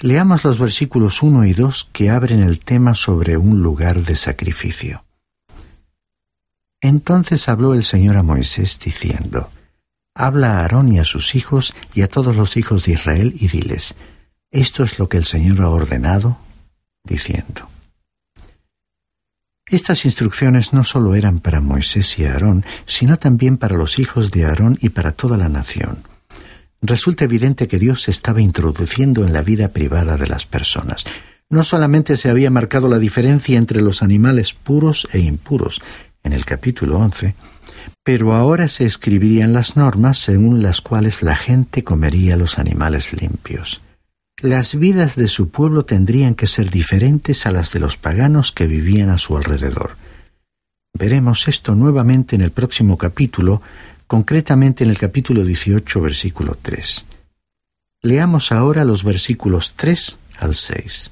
Leamos 0.00 0.44
los 0.44 0.58
versículos 0.58 1.22
1 1.22 1.46
y 1.46 1.54
2 1.54 1.88
que 1.90 2.10
abren 2.10 2.40
el 2.40 2.60
tema 2.60 2.94
sobre 2.94 3.38
un 3.38 3.62
lugar 3.62 4.02
de 4.02 4.14
sacrificio. 4.14 5.06
Entonces 6.82 7.48
habló 7.48 7.72
el 7.72 7.82
Señor 7.82 8.18
a 8.18 8.22
Moisés 8.22 8.78
diciendo, 8.78 9.50
Habla 10.14 10.58
a 10.58 10.60
Aarón 10.60 10.92
y 10.92 10.98
a 10.98 11.04
sus 11.04 11.34
hijos 11.34 11.72
y 11.94 12.02
a 12.02 12.08
todos 12.08 12.36
los 12.36 12.58
hijos 12.58 12.84
de 12.84 12.92
Israel 12.92 13.34
y 13.40 13.48
diles, 13.48 13.94
Esto 14.50 14.84
es 14.84 14.98
lo 14.98 15.08
que 15.08 15.16
el 15.16 15.24
Señor 15.24 15.62
ha 15.62 15.70
ordenado, 15.70 16.36
diciendo. 17.04 17.70
Estas 19.64 20.04
instrucciones 20.04 20.74
no 20.74 20.84
solo 20.84 21.14
eran 21.14 21.40
para 21.40 21.62
Moisés 21.62 22.18
y 22.18 22.26
Aarón, 22.26 22.66
sino 22.84 23.16
también 23.16 23.56
para 23.56 23.78
los 23.78 23.98
hijos 23.98 24.30
de 24.30 24.44
Aarón 24.44 24.76
y 24.82 24.90
para 24.90 25.12
toda 25.12 25.38
la 25.38 25.48
nación 25.48 26.02
resulta 26.84 27.24
evidente 27.24 27.66
que 27.66 27.78
Dios 27.78 28.02
se 28.02 28.10
estaba 28.10 28.40
introduciendo 28.40 29.24
en 29.24 29.32
la 29.32 29.42
vida 29.42 29.68
privada 29.68 30.16
de 30.16 30.26
las 30.26 30.46
personas. 30.46 31.04
No 31.50 31.64
solamente 31.64 32.16
se 32.16 32.30
había 32.30 32.50
marcado 32.50 32.88
la 32.88 32.98
diferencia 32.98 33.58
entre 33.58 33.80
los 33.80 34.02
animales 34.02 34.52
puros 34.52 35.08
e 35.12 35.20
impuros 35.20 35.80
en 36.22 36.32
el 36.32 36.44
capítulo 36.44 36.98
11, 36.98 37.34
pero 38.02 38.34
ahora 38.34 38.68
se 38.68 38.84
escribirían 38.84 39.52
las 39.52 39.76
normas 39.76 40.18
según 40.18 40.62
las 40.62 40.80
cuales 40.80 41.22
la 41.22 41.36
gente 41.36 41.84
comería 41.84 42.36
los 42.36 42.58
animales 42.58 43.12
limpios. 43.12 43.80
Las 44.42 44.74
vidas 44.74 45.16
de 45.16 45.28
su 45.28 45.48
pueblo 45.48 45.84
tendrían 45.84 46.34
que 46.34 46.46
ser 46.46 46.70
diferentes 46.70 47.46
a 47.46 47.52
las 47.52 47.72
de 47.72 47.80
los 47.80 47.96
paganos 47.96 48.52
que 48.52 48.66
vivían 48.66 49.08
a 49.08 49.18
su 49.18 49.36
alrededor. 49.36 49.96
Veremos 50.92 51.48
esto 51.48 51.74
nuevamente 51.74 52.36
en 52.36 52.42
el 52.42 52.50
próximo 52.50 52.98
capítulo, 52.98 53.62
concretamente 54.06 54.84
en 54.84 54.90
el 54.90 54.98
capítulo 54.98 55.44
18, 55.44 56.00
versículo 56.00 56.56
3. 56.60 57.06
Leamos 58.02 58.52
ahora 58.52 58.84
los 58.84 59.02
versículos 59.02 59.74
3 59.76 60.18
al 60.38 60.54
6. 60.54 61.10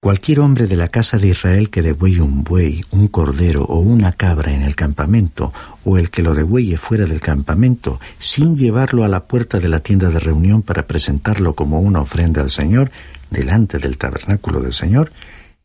Cualquier 0.00 0.40
hombre 0.40 0.66
de 0.66 0.76
la 0.76 0.88
casa 0.88 1.16
de 1.16 1.28
Israel 1.28 1.70
que 1.70 1.80
degüelle 1.80 2.20
un 2.20 2.44
buey, 2.44 2.84
un 2.90 3.08
cordero 3.08 3.64
o 3.64 3.78
una 3.78 4.12
cabra 4.12 4.52
en 4.52 4.62
el 4.62 4.76
campamento, 4.76 5.52
o 5.82 5.96
el 5.96 6.10
que 6.10 6.22
lo 6.22 6.34
degüelle 6.34 6.76
fuera 6.76 7.06
del 7.06 7.22
campamento, 7.22 8.00
sin 8.18 8.56
llevarlo 8.56 9.04
a 9.04 9.08
la 9.08 9.24
puerta 9.24 9.60
de 9.60 9.68
la 9.68 9.80
tienda 9.80 10.10
de 10.10 10.20
reunión 10.20 10.62
para 10.62 10.86
presentarlo 10.86 11.54
como 11.54 11.80
una 11.80 12.00
ofrenda 12.00 12.42
al 12.42 12.50
Señor, 12.50 12.90
delante 13.30 13.78
del 13.78 13.96
tabernáculo 13.96 14.60
del 14.60 14.74
Señor, 14.74 15.10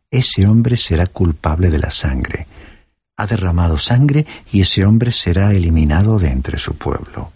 ese 0.09 0.47
hombre 0.47 0.77
será 0.77 1.05
culpable 1.05 1.69
de 1.69 1.79
la 1.79 1.91
sangre 1.91 2.47
ha 3.19 3.27
derramado 3.27 3.77
sangre 3.77 4.25
y 4.49 4.61
ese 4.61 4.85
hombre 4.85 5.11
será 5.11 5.51
eliminado 5.51 6.19
de 6.19 6.31
entre 6.31 6.57
su 6.57 6.75
pueblo. 6.75 7.33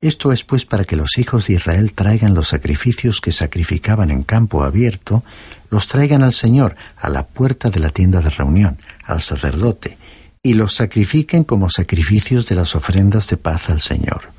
Esto 0.00 0.32
es 0.32 0.44
pues 0.44 0.64
para 0.64 0.84
que 0.84 0.96
los 0.96 1.18
hijos 1.18 1.46
de 1.46 1.54
Israel 1.54 1.92
traigan 1.92 2.32
los 2.32 2.48
sacrificios 2.48 3.20
que 3.20 3.30
sacrificaban 3.30 4.10
en 4.10 4.22
campo 4.22 4.64
abierto, 4.64 5.22
los 5.70 5.88
traigan 5.88 6.22
al 6.22 6.32
Señor, 6.32 6.74
a 6.96 7.10
la 7.10 7.26
puerta 7.26 7.68
de 7.68 7.80
la 7.80 7.90
tienda 7.90 8.22
de 8.22 8.30
reunión, 8.30 8.78
al 9.04 9.20
sacerdote, 9.20 9.98
y 10.42 10.54
los 10.54 10.74
sacrifiquen 10.74 11.44
como 11.44 11.68
sacrificios 11.68 12.46
de 12.46 12.54
las 12.54 12.74
ofrendas 12.74 13.28
de 13.28 13.36
paz 13.36 13.68
al 13.68 13.82
Señor. 13.82 14.30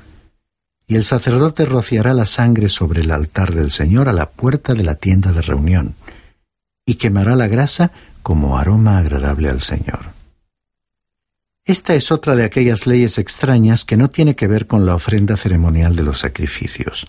Y 0.88 0.96
el 0.96 1.04
sacerdote 1.04 1.64
rociará 1.64 2.12
la 2.12 2.26
sangre 2.26 2.68
sobre 2.68 3.02
el 3.02 3.12
altar 3.12 3.54
del 3.54 3.70
Señor 3.70 4.08
a 4.08 4.12
la 4.12 4.30
puerta 4.30 4.74
de 4.74 4.82
la 4.82 4.96
tienda 4.96 5.32
de 5.32 5.42
reunión, 5.42 5.94
y 6.84 6.94
quemará 6.96 7.36
la 7.36 7.46
grasa 7.46 7.92
como 8.24 8.58
aroma 8.58 8.98
agradable 8.98 9.48
al 9.48 9.60
Señor. 9.60 10.09
Esta 11.70 11.94
es 11.94 12.10
otra 12.10 12.34
de 12.34 12.42
aquellas 12.42 12.88
leyes 12.88 13.16
extrañas 13.16 13.84
que 13.84 13.96
no 13.96 14.10
tiene 14.10 14.34
que 14.34 14.48
ver 14.48 14.66
con 14.66 14.86
la 14.86 14.96
ofrenda 14.96 15.36
ceremonial 15.36 15.94
de 15.94 16.02
los 16.02 16.18
sacrificios. 16.18 17.06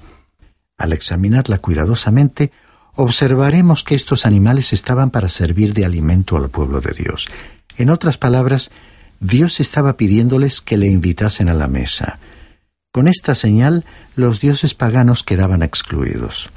Al 0.77 0.93
examinarla 0.93 1.57
cuidadosamente, 1.57 2.51
observaremos 2.93 3.83
que 3.83 3.95
estos 3.95 4.27
animales 4.27 4.71
estaban 4.71 5.09
para 5.09 5.29
servir 5.29 5.73
de 5.73 5.83
alimento 5.83 6.37
al 6.37 6.51
pueblo 6.51 6.79
de 6.79 6.93
Dios. 6.93 7.27
En 7.79 7.89
otras 7.89 8.19
palabras, 8.19 8.69
Dios 9.19 9.59
estaba 9.59 9.97
pidiéndoles 9.97 10.61
que 10.61 10.77
le 10.77 10.85
invitasen 10.85 11.49
a 11.49 11.55
la 11.55 11.67
mesa. 11.67 12.19
Con 12.91 13.07
esta 13.07 13.33
señal, 13.33 13.83
los 14.15 14.41
dioses 14.41 14.75
paganos 14.75 15.23
quedaban 15.23 15.63
excluidos. 15.63 16.51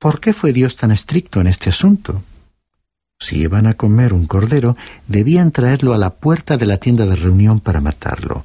¿Por 0.00 0.18
qué 0.18 0.32
fue 0.32 0.52
Dios 0.52 0.74
tan 0.74 0.90
estricto 0.90 1.40
en 1.40 1.46
este 1.46 1.70
asunto? 1.70 2.24
Si 3.18 3.38
iban 3.38 3.66
a 3.66 3.74
comer 3.74 4.12
un 4.12 4.26
cordero, 4.26 4.76
debían 5.08 5.50
traerlo 5.50 5.94
a 5.94 5.98
la 5.98 6.14
puerta 6.14 6.56
de 6.56 6.66
la 6.66 6.78
tienda 6.78 7.06
de 7.06 7.16
reunión 7.16 7.60
para 7.60 7.80
matarlo. 7.80 8.44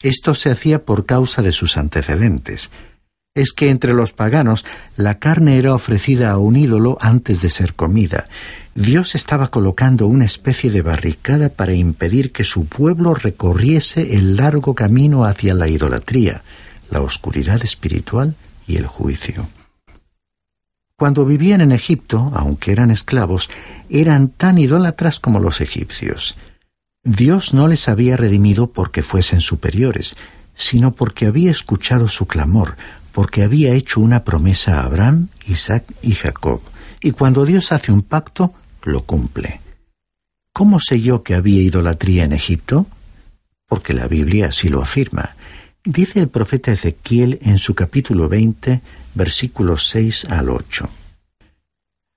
Esto 0.00 0.34
se 0.34 0.50
hacía 0.50 0.84
por 0.84 1.06
causa 1.06 1.42
de 1.42 1.52
sus 1.52 1.76
antecedentes. 1.76 2.70
Es 3.34 3.52
que 3.52 3.70
entre 3.70 3.94
los 3.94 4.12
paganos 4.12 4.64
la 4.96 5.18
carne 5.18 5.56
era 5.56 5.74
ofrecida 5.74 6.32
a 6.32 6.38
un 6.38 6.56
ídolo 6.56 6.98
antes 7.00 7.40
de 7.40 7.48
ser 7.48 7.72
comida. 7.72 8.28
Dios 8.74 9.14
estaba 9.14 9.48
colocando 9.48 10.06
una 10.06 10.24
especie 10.24 10.70
de 10.70 10.82
barricada 10.82 11.48
para 11.48 11.72
impedir 11.72 12.32
que 12.32 12.44
su 12.44 12.66
pueblo 12.66 13.14
recorriese 13.14 14.16
el 14.16 14.36
largo 14.36 14.74
camino 14.74 15.24
hacia 15.24 15.54
la 15.54 15.68
idolatría, 15.68 16.42
la 16.90 17.00
oscuridad 17.00 17.62
espiritual 17.64 18.34
y 18.66 18.76
el 18.76 18.86
juicio. 18.86 19.46
Cuando 20.96 21.24
vivían 21.24 21.60
en 21.60 21.72
Egipto, 21.72 22.30
aunque 22.34 22.72
eran 22.72 22.90
esclavos, 22.90 23.50
eran 23.88 24.28
tan 24.28 24.58
idólatras 24.58 25.20
como 25.20 25.40
los 25.40 25.60
egipcios. 25.60 26.36
Dios 27.04 27.52
no 27.54 27.66
les 27.66 27.88
había 27.88 28.16
redimido 28.16 28.68
porque 28.68 29.02
fuesen 29.02 29.40
superiores, 29.40 30.16
sino 30.54 30.92
porque 30.92 31.26
había 31.26 31.50
escuchado 31.50 32.06
su 32.08 32.26
clamor, 32.26 32.76
porque 33.10 33.42
había 33.42 33.74
hecho 33.74 34.00
una 34.00 34.22
promesa 34.24 34.80
a 34.80 34.84
Abraham, 34.84 35.28
Isaac 35.48 35.84
y 36.02 36.14
Jacob. 36.14 36.60
Y 37.00 37.10
cuando 37.10 37.44
Dios 37.44 37.72
hace 37.72 37.90
un 37.90 38.02
pacto, 38.02 38.54
lo 38.84 39.02
cumple. 39.02 39.60
¿Cómo 40.52 40.78
sé 40.80 41.00
yo 41.00 41.22
que 41.22 41.34
había 41.34 41.62
idolatría 41.62 42.24
en 42.24 42.32
Egipto? 42.32 42.86
Porque 43.66 43.94
la 43.94 44.06
Biblia 44.06 44.48
así 44.48 44.68
lo 44.68 44.82
afirma. 44.82 45.34
Dice 45.84 46.20
el 46.20 46.28
profeta 46.28 46.70
Ezequiel 46.70 47.40
en 47.42 47.58
su 47.58 47.74
capítulo 47.74 48.28
20, 48.28 48.80
versículos 49.14 49.88
6 49.88 50.26
al 50.26 50.48
8. 50.48 50.88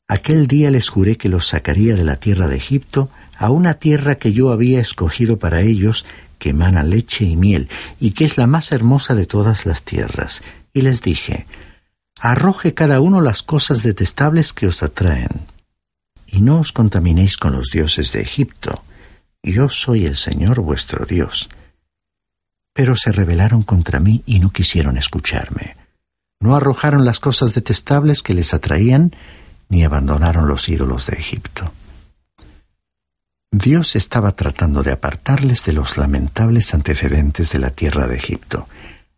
Aquel 0.08 0.46
día 0.46 0.70
les 0.70 0.90
juré 0.90 1.18
que 1.18 1.30
los 1.30 1.48
sacaría 1.48 1.96
de 1.96 2.04
la 2.04 2.18
tierra 2.18 2.48
de 2.48 2.58
Egipto 2.58 3.10
a 3.36 3.50
una 3.50 3.74
tierra 3.74 4.16
que 4.16 4.34
yo 4.34 4.52
había 4.52 4.80
escogido 4.80 5.40
para 5.40 5.62
ellos, 5.62 6.06
que 6.38 6.52
emana 6.52 6.84
leche 6.84 7.26
y 7.26 7.36
miel, 7.36 7.68
y 8.00 8.12
que 8.12 8.26
es 8.26 8.38
la 8.38 8.46
más 8.46 8.72
hermosa 8.72 9.16
de 9.16 9.26
todas 9.26 9.66
las 9.66 9.82
tierras. 9.82 10.44
Y 10.72 10.82
les 10.82 11.02
dije, 11.02 11.48
arroje 12.20 12.76
cada 12.76 13.00
uno 13.00 13.20
las 13.20 13.42
cosas 13.42 13.82
detestables 13.82 14.54
que 14.54 14.68
os 14.68 14.84
atraen, 14.84 15.48
y 16.28 16.42
no 16.42 16.60
os 16.60 16.72
contaminéis 16.72 17.36
con 17.38 17.54
los 17.54 17.72
dioses 17.72 18.12
de 18.12 18.22
Egipto. 18.22 18.84
Yo 19.42 19.70
soy 19.70 20.06
el 20.06 20.18
Señor 20.18 20.60
vuestro 20.60 21.08
Dios 21.08 21.50
pero 22.76 22.98
se 22.98 23.14
rebelaron 23.14 23.64
contra 23.64 24.02
mí 24.02 24.22
y 24.26 24.40
no 24.40 24.50
quisieron 24.50 24.98
escucharme. 24.98 25.78
No 26.42 26.58
arrojaron 26.58 27.06
las 27.06 27.22
cosas 27.22 27.54
detestables 27.54 28.22
que 28.22 28.34
les 28.34 28.54
atraían, 28.54 29.16
ni 29.70 29.86
abandonaron 29.86 30.50
los 30.50 30.68
ídolos 30.68 31.08
de 31.08 31.14
Egipto. 31.14 31.72
Dios 33.50 33.96
estaba 33.96 34.34
tratando 34.34 34.84
de 34.84 34.92
apartarles 34.92 35.64
de 35.64 35.72
los 35.72 35.96
lamentables 35.96 36.74
antecedentes 36.74 37.54
de 37.54 37.60
la 37.60 37.70
tierra 37.70 38.08
de 38.08 38.18
Egipto. 38.18 38.68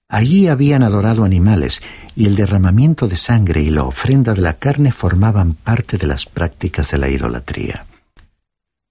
Allí 0.08 0.48
habían 0.48 0.84
adorado 0.84 1.24
animales, 1.24 1.82
y 2.16 2.28
el 2.28 2.36
derramamiento 2.36 3.08
de 3.08 3.18
sangre 3.18 3.64
y 3.64 3.72
la 3.72 3.86
ofrenda 3.86 4.36
de 4.36 4.42
la 4.42 4.54
carne 4.54 4.92
formaban 4.92 5.56
parte 5.56 5.98
de 5.98 6.06
las 6.06 6.28
prácticas 6.28 6.92
de 6.92 7.00
la 7.00 7.10
idolatría. 7.10 7.88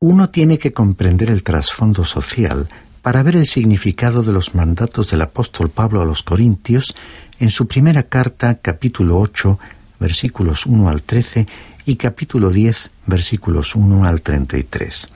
Uno 0.01 0.29
tiene 0.29 0.59
que 0.59 0.73
comprender 0.73 1.31
el 1.31 1.45
trasfondo 1.45 2.05
social 2.05 2.69
para 3.07 3.23
ver 3.23 3.37
el 3.37 3.47
significado 3.47 4.25
de 4.25 4.33
los 4.33 4.57
mandatos 4.57 5.11
del 5.13 5.23
apóstol 5.23 5.71
Pablo 5.71 6.03
a 6.03 6.05
los 6.05 6.25
Corintios 6.25 6.93
en 7.39 7.51
su 7.51 7.69
primera 7.69 8.03
carta 8.03 8.57
capítulo 8.57 9.21
8 9.21 9.61
versículos 10.01 10.67
1 10.67 10.89
al 10.89 11.03
13 11.03 11.47
y 11.85 11.95
capítulo 11.95 12.51
10 12.51 12.91
versículos 13.07 13.77
1 13.77 14.05
al 14.05 14.23
33. 14.23 15.09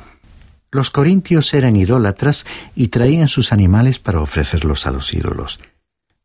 Los 0.70 0.92
corintios 0.92 1.52
eran 1.52 1.74
idólatras 1.74 2.46
y 2.76 2.86
traían 2.86 3.26
sus 3.26 3.52
animales 3.52 3.98
para 3.98 4.20
ofrecerlos 4.20 4.86
a 4.86 4.92
los 4.92 5.12
ídolos. 5.12 5.58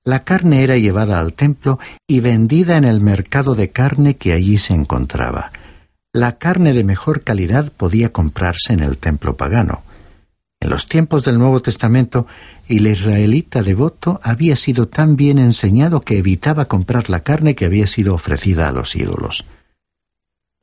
La 0.03 0.23
carne 0.23 0.61
era 0.61 0.77
llevada 0.77 1.19
al 1.19 1.33
templo 1.33 1.79
y 2.05 2.19
vendida 2.19 2.77
en 2.77 2.83
el 2.83 3.01
mercado 3.01 3.55
de 3.55 3.71
carne 3.71 4.17
que 4.17 4.33
allí 4.33 4.59
se 4.59 4.75
encontraba. 4.75 5.51
La 6.13 6.37
carne 6.37 6.73
de 6.73 6.83
mejor 6.83 7.23
calidad 7.23 7.71
podía 7.71 8.13
comprarse 8.13 8.71
en 8.73 8.81
el 8.81 8.99
templo 8.99 9.35
pagano. 9.35 9.81
En 10.59 10.69
los 10.69 10.87
tiempos 10.87 11.23
del 11.23 11.37
Nuevo 11.37 11.61
Testamento, 11.61 12.27
el 12.67 12.87
israelita 12.87 13.61
devoto 13.61 14.19
había 14.23 14.55
sido 14.55 14.87
tan 14.87 15.15
bien 15.15 15.37
enseñado 15.37 16.01
que 16.01 16.17
evitaba 16.17 16.65
comprar 16.65 17.09
la 17.09 17.21
carne 17.21 17.55
que 17.55 17.65
había 17.65 17.87
sido 17.87 18.15
ofrecida 18.15 18.67
a 18.67 18.71
los 18.71 18.95
ídolos. 18.95 19.45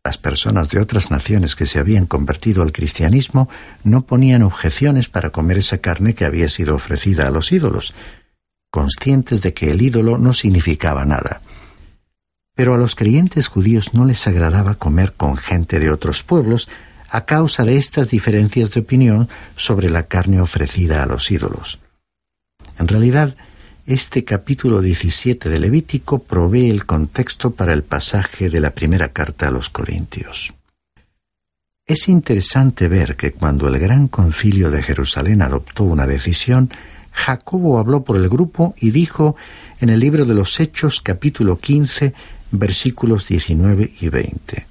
Las 0.04 0.18
personas 0.18 0.68
de 0.70 0.80
otras 0.80 1.12
naciones 1.12 1.54
que 1.54 1.66
se 1.66 1.78
habían 1.78 2.06
convertido 2.06 2.62
al 2.62 2.72
cristianismo 2.72 3.48
no 3.84 4.04
ponían 4.04 4.42
objeciones 4.42 5.08
para 5.08 5.30
comer 5.30 5.58
esa 5.58 5.78
carne 5.78 6.14
que 6.14 6.24
había 6.24 6.48
sido 6.48 6.74
ofrecida 6.74 7.28
a 7.28 7.30
los 7.30 7.52
ídolos, 7.52 7.94
conscientes 8.70 9.42
de 9.42 9.54
que 9.54 9.70
el 9.70 9.80
ídolo 9.80 10.18
no 10.18 10.32
significaba 10.32 11.04
nada. 11.04 11.40
Pero 12.54 12.74
a 12.74 12.78
los 12.78 12.96
creyentes 12.96 13.46
judíos 13.46 13.94
no 13.94 14.04
les 14.04 14.26
agradaba 14.26 14.74
comer 14.74 15.12
con 15.12 15.36
gente 15.36 15.78
de 15.78 15.90
otros 15.90 16.24
pueblos, 16.24 16.68
a 17.12 17.26
causa 17.26 17.64
de 17.64 17.76
estas 17.76 18.08
diferencias 18.08 18.70
de 18.70 18.80
opinión 18.80 19.28
sobre 19.54 19.90
la 19.90 20.04
carne 20.04 20.40
ofrecida 20.40 21.02
a 21.02 21.06
los 21.06 21.30
ídolos. 21.30 21.78
En 22.78 22.88
realidad, 22.88 23.36
este 23.86 24.24
capítulo 24.24 24.80
17 24.80 25.50
de 25.50 25.60
Levítico 25.60 26.20
provee 26.20 26.70
el 26.70 26.86
contexto 26.86 27.50
para 27.50 27.74
el 27.74 27.82
pasaje 27.82 28.48
de 28.48 28.60
la 28.60 28.70
primera 28.70 29.08
carta 29.08 29.48
a 29.48 29.50
los 29.50 29.68
Corintios. 29.68 30.54
Es 31.84 32.08
interesante 32.08 32.88
ver 32.88 33.14
que 33.14 33.32
cuando 33.32 33.68
el 33.68 33.78
gran 33.78 34.08
concilio 34.08 34.70
de 34.70 34.82
Jerusalén 34.82 35.42
adoptó 35.42 35.84
una 35.84 36.06
decisión, 36.06 36.70
Jacobo 37.12 37.78
habló 37.78 38.04
por 38.04 38.16
el 38.16 38.30
grupo 38.30 38.74
y 38.78 38.90
dijo 38.90 39.36
en 39.80 39.90
el 39.90 40.00
libro 40.00 40.24
de 40.24 40.32
los 40.32 40.58
Hechos 40.60 41.02
capítulo 41.02 41.58
15 41.58 42.14
versículos 42.52 43.28
19 43.28 43.90
y 44.00 44.08
20. 44.08 44.66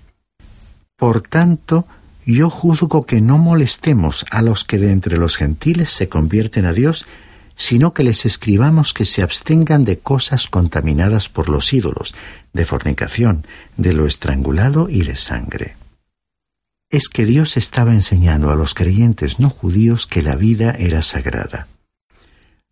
Por 0.95 1.21
tanto, 1.21 1.85
yo 2.25 2.49
juzgo 2.49 3.05
que 3.05 3.21
no 3.21 3.37
molestemos 3.37 4.25
a 4.31 4.41
los 4.41 4.63
que 4.63 4.77
de 4.77 4.91
entre 4.91 5.17
los 5.17 5.37
gentiles 5.37 5.89
se 5.89 6.09
convierten 6.09 6.65
a 6.65 6.73
Dios, 6.73 7.05
sino 7.55 7.93
que 7.93 8.03
les 8.03 8.25
escribamos 8.25 8.93
que 8.93 9.05
se 9.05 9.21
abstengan 9.21 9.83
de 9.85 9.99
cosas 9.99 10.47
contaminadas 10.47 11.29
por 11.29 11.49
los 11.49 11.73
ídolos, 11.73 12.15
de 12.53 12.65
fornicación, 12.65 13.45
de 13.77 13.93
lo 13.93 14.05
estrangulado 14.05 14.89
y 14.89 15.03
de 15.03 15.15
sangre. 15.15 15.75
Es 16.89 17.07
que 17.07 17.25
Dios 17.25 17.57
estaba 17.57 17.93
enseñando 17.93 18.51
a 18.51 18.55
los 18.55 18.73
creyentes 18.73 19.39
no 19.39 19.49
judíos 19.49 20.07
que 20.07 20.21
la 20.21 20.35
vida 20.35 20.71
era 20.71 21.01
sagrada. 21.01 21.67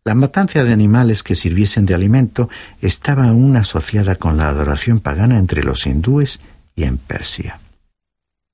La 0.04 0.16
matanza 0.16 0.64
de 0.64 0.74
animales 0.74 1.24
que 1.24 1.36
sirviesen 1.36 1.86
de 1.86 1.94
alimento 1.94 2.50
estaba 2.82 3.26
aún 3.26 3.56
asociada 3.58 4.16
con 4.16 4.38
la 4.38 4.48
adoración 4.48 5.00
pagana 5.00 5.38
entre 5.38 5.64
los 5.64 5.86
hindúes 5.86 6.40
y 6.76 6.86
en 6.86 6.98
Persia. 6.98 7.60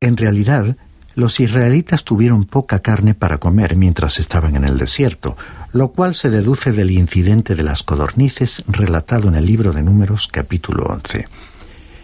En 0.05 0.17
realidad, 0.17 0.77
los 1.15 1.39
israelitas 1.39 2.03
tuvieron 2.03 2.45
poca 2.45 2.77
carne 2.77 3.15
para 3.15 3.39
comer 3.39 3.75
mientras 3.75 4.19
estaban 4.19 4.55
en 4.55 4.63
el 4.63 4.77
desierto, 4.77 5.35
lo 5.73 5.93
cual 5.93 6.13
se 6.13 6.29
deduce 6.29 6.71
del 6.73 6.91
incidente 6.91 7.55
de 7.55 7.63
las 7.63 7.81
codornices 7.81 8.63
relatado 8.67 9.29
en 9.29 9.33
el 9.33 9.47
libro 9.47 9.73
de 9.73 9.81
Números 9.81 10.27
capítulo 10.27 10.83
11. 10.83 11.27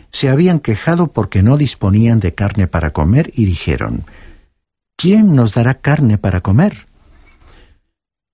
Se 0.10 0.30
habían 0.30 0.60
quejado 0.62 1.12
porque 1.14 1.44
no 1.44 1.58
disponían 1.58 2.20
de 2.20 2.34
carne 2.34 2.66
para 2.66 2.90
comer 2.90 3.32
y 3.36 3.46
dijeron, 3.46 4.04
¿quién 4.98 5.36
nos 5.36 5.54
dará 5.54 5.76
carne 5.76 6.18
para 6.18 6.42
comer? 6.42 6.88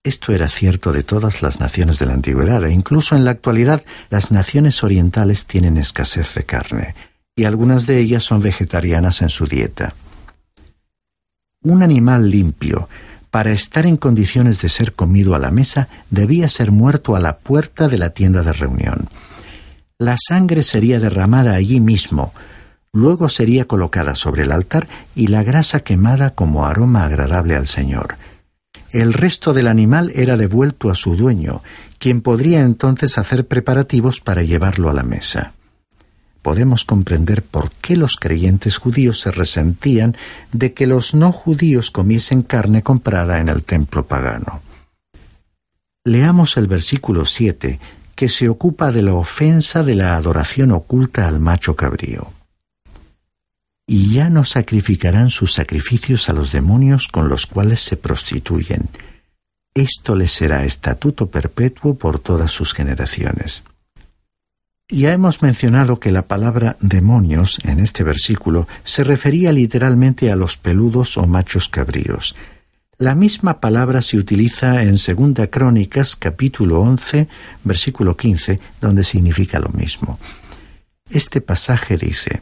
Esto 0.02 0.32
era 0.32 0.48
cierto 0.48 0.94
de 0.94 1.04
todas 1.04 1.42
las 1.42 1.60
naciones 1.60 2.00
de 2.00 2.06
la 2.06 2.14
antigüedad 2.14 2.64
e 2.64 2.72
incluso 2.72 3.18
en 3.18 3.26
la 3.26 3.32
actualidad 3.32 3.84
las 4.10 4.32
naciones 4.32 4.82
orientales 4.82 5.46
tienen 5.46 5.76
escasez 5.76 6.36
de 6.36 6.46
carne 6.46 6.96
y 7.38 7.46
algunas 7.46 7.86
de 7.86 8.00
ellas 8.00 8.24
son 8.24 8.42
vegetarianas 8.42 9.22
en 9.22 9.30
su 9.30 9.46
dieta. 9.46 9.94
Un 11.64 11.84
animal 11.84 12.30
limpio, 12.30 12.90
para 13.30 13.52
estar 13.52 13.86
en 13.86 13.96
condiciones 13.96 14.60
de 14.62 14.70
ser 14.70 14.94
comido 14.94 15.36
a 15.36 15.40
la 15.40 15.52
mesa, 15.52 15.88
debía 16.10 16.50
ser 16.50 16.72
muerto 16.72 17.16
a 17.16 17.20
la 17.20 17.38
puerta 17.38 17.88
de 17.88 18.00
la 18.00 18.10
tienda 18.10 18.42
de 18.42 18.54
reunión. 18.54 19.08
La 20.00 20.18
sangre 20.18 20.64
sería 20.64 21.00
derramada 21.00 21.54
allí 21.54 21.80
mismo, 21.80 22.34
luego 22.92 23.30
sería 23.30 23.66
colocada 23.66 24.16
sobre 24.16 24.44
el 24.44 24.52
altar 24.52 24.88
y 25.16 25.28
la 25.28 25.44
grasa 25.44 25.82
quemada 25.82 26.32
como 26.32 26.66
aroma 26.66 27.06
agradable 27.06 27.56
al 27.56 27.68
Señor. 27.68 28.16
El 28.92 29.14
resto 29.14 29.54
del 29.54 29.68
animal 29.68 30.12
era 30.16 30.38
devuelto 30.38 30.90
a 30.90 30.96
su 30.96 31.16
dueño, 31.16 31.62
quien 32.00 32.22
podría 32.22 32.62
entonces 32.62 33.20
hacer 33.20 33.46
preparativos 33.46 34.22
para 34.22 34.42
llevarlo 34.42 34.90
a 34.90 34.94
la 34.94 35.04
mesa. 35.04 35.54
Podemos 36.48 36.86
comprender 36.86 37.44
por 37.44 37.72
qué 37.82 37.98
los 37.98 38.16
creyentes 38.16 38.78
judíos 38.78 39.20
se 39.20 39.32
resentían 39.32 40.16
de 40.54 40.74
que 40.74 40.88
los 40.88 41.14
no 41.14 41.34
judíos 41.34 41.92
comiesen 41.92 42.42
carne 42.42 42.84
comprada 42.84 43.40
en 43.40 43.50
el 43.50 43.64
templo 43.64 44.08
pagano. 44.08 44.62
Leamos 46.06 46.56
el 46.56 46.68
versículo 46.68 47.26
7, 47.26 47.82
que 48.16 48.30
se 48.30 48.48
ocupa 48.48 48.94
de 48.94 49.02
la 49.02 49.16
ofensa 49.16 49.84
de 49.84 49.96
la 49.96 50.16
adoración 50.16 50.72
oculta 50.72 51.28
al 51.28 51.42
macho 51.42 51.76
cabrío. 51.76 52.32
Y 53.86 54.14
ya 54.14 54.30
no 54.30 54.46
sacrificarán 54.46 55.30
sus 55.30 55.52
sacrificios 55.52 56.30
a 56.30 56.34
los 56.34 56.54
demonios 56.54 57.10
con 57.10 57.28
los 57.28 57.46
cuales 57.46 57.82
se 57.82 57.98
prostituyen. 57.98 58.88
Esto 59.74 60.16
les 60.16 60.32
será 60.32 60.64
estatuto 60.64 61.28
perpetuo 61.28 61.96
por 61.96 62.20
todas 62.20 62.52
sus 62.52 62.74
generaciones. 62.74 63.64
Ya 64.90 65.12
hemos 65.12 65.42
mencionado 65.42 66.00
que 66.00 66.14
la 66.14 66.22
palabra 66.22 66.78
demonios 66.80 67.60
en 67.66 67.82
este 67.82 68.06
versículo 68.06 68.70
se 68.86 69.04
refería 69.04 69.52
literalmente 69.52 70.32
a 70.32 70.38
los 70.38 70.56
peludos 70.56 71.18
o 71.18 71.28
machos 71.28 71.68
cabríos. 71.68 72.36
La 72.98 73.14
misma 73.14 73.60
palabra 73.60 74.02
se 74.02 74.18
utiliza 74.18 74.84
en 74.84 74.98
Segunda 74.98 75.48
Crónicas 75.48 76.16
capítulo 76.16 76.80
11 76.80 77.28
versículo 77.66 78.16
15 78.16 78.62
donde 78.80 79.04
significa 79.04 79.60
lo 79.60 79.68
mismo. 79.70 80.20
Este 81.10 81.42
pasaje 81.42 81.98
dice, 81.98 82.42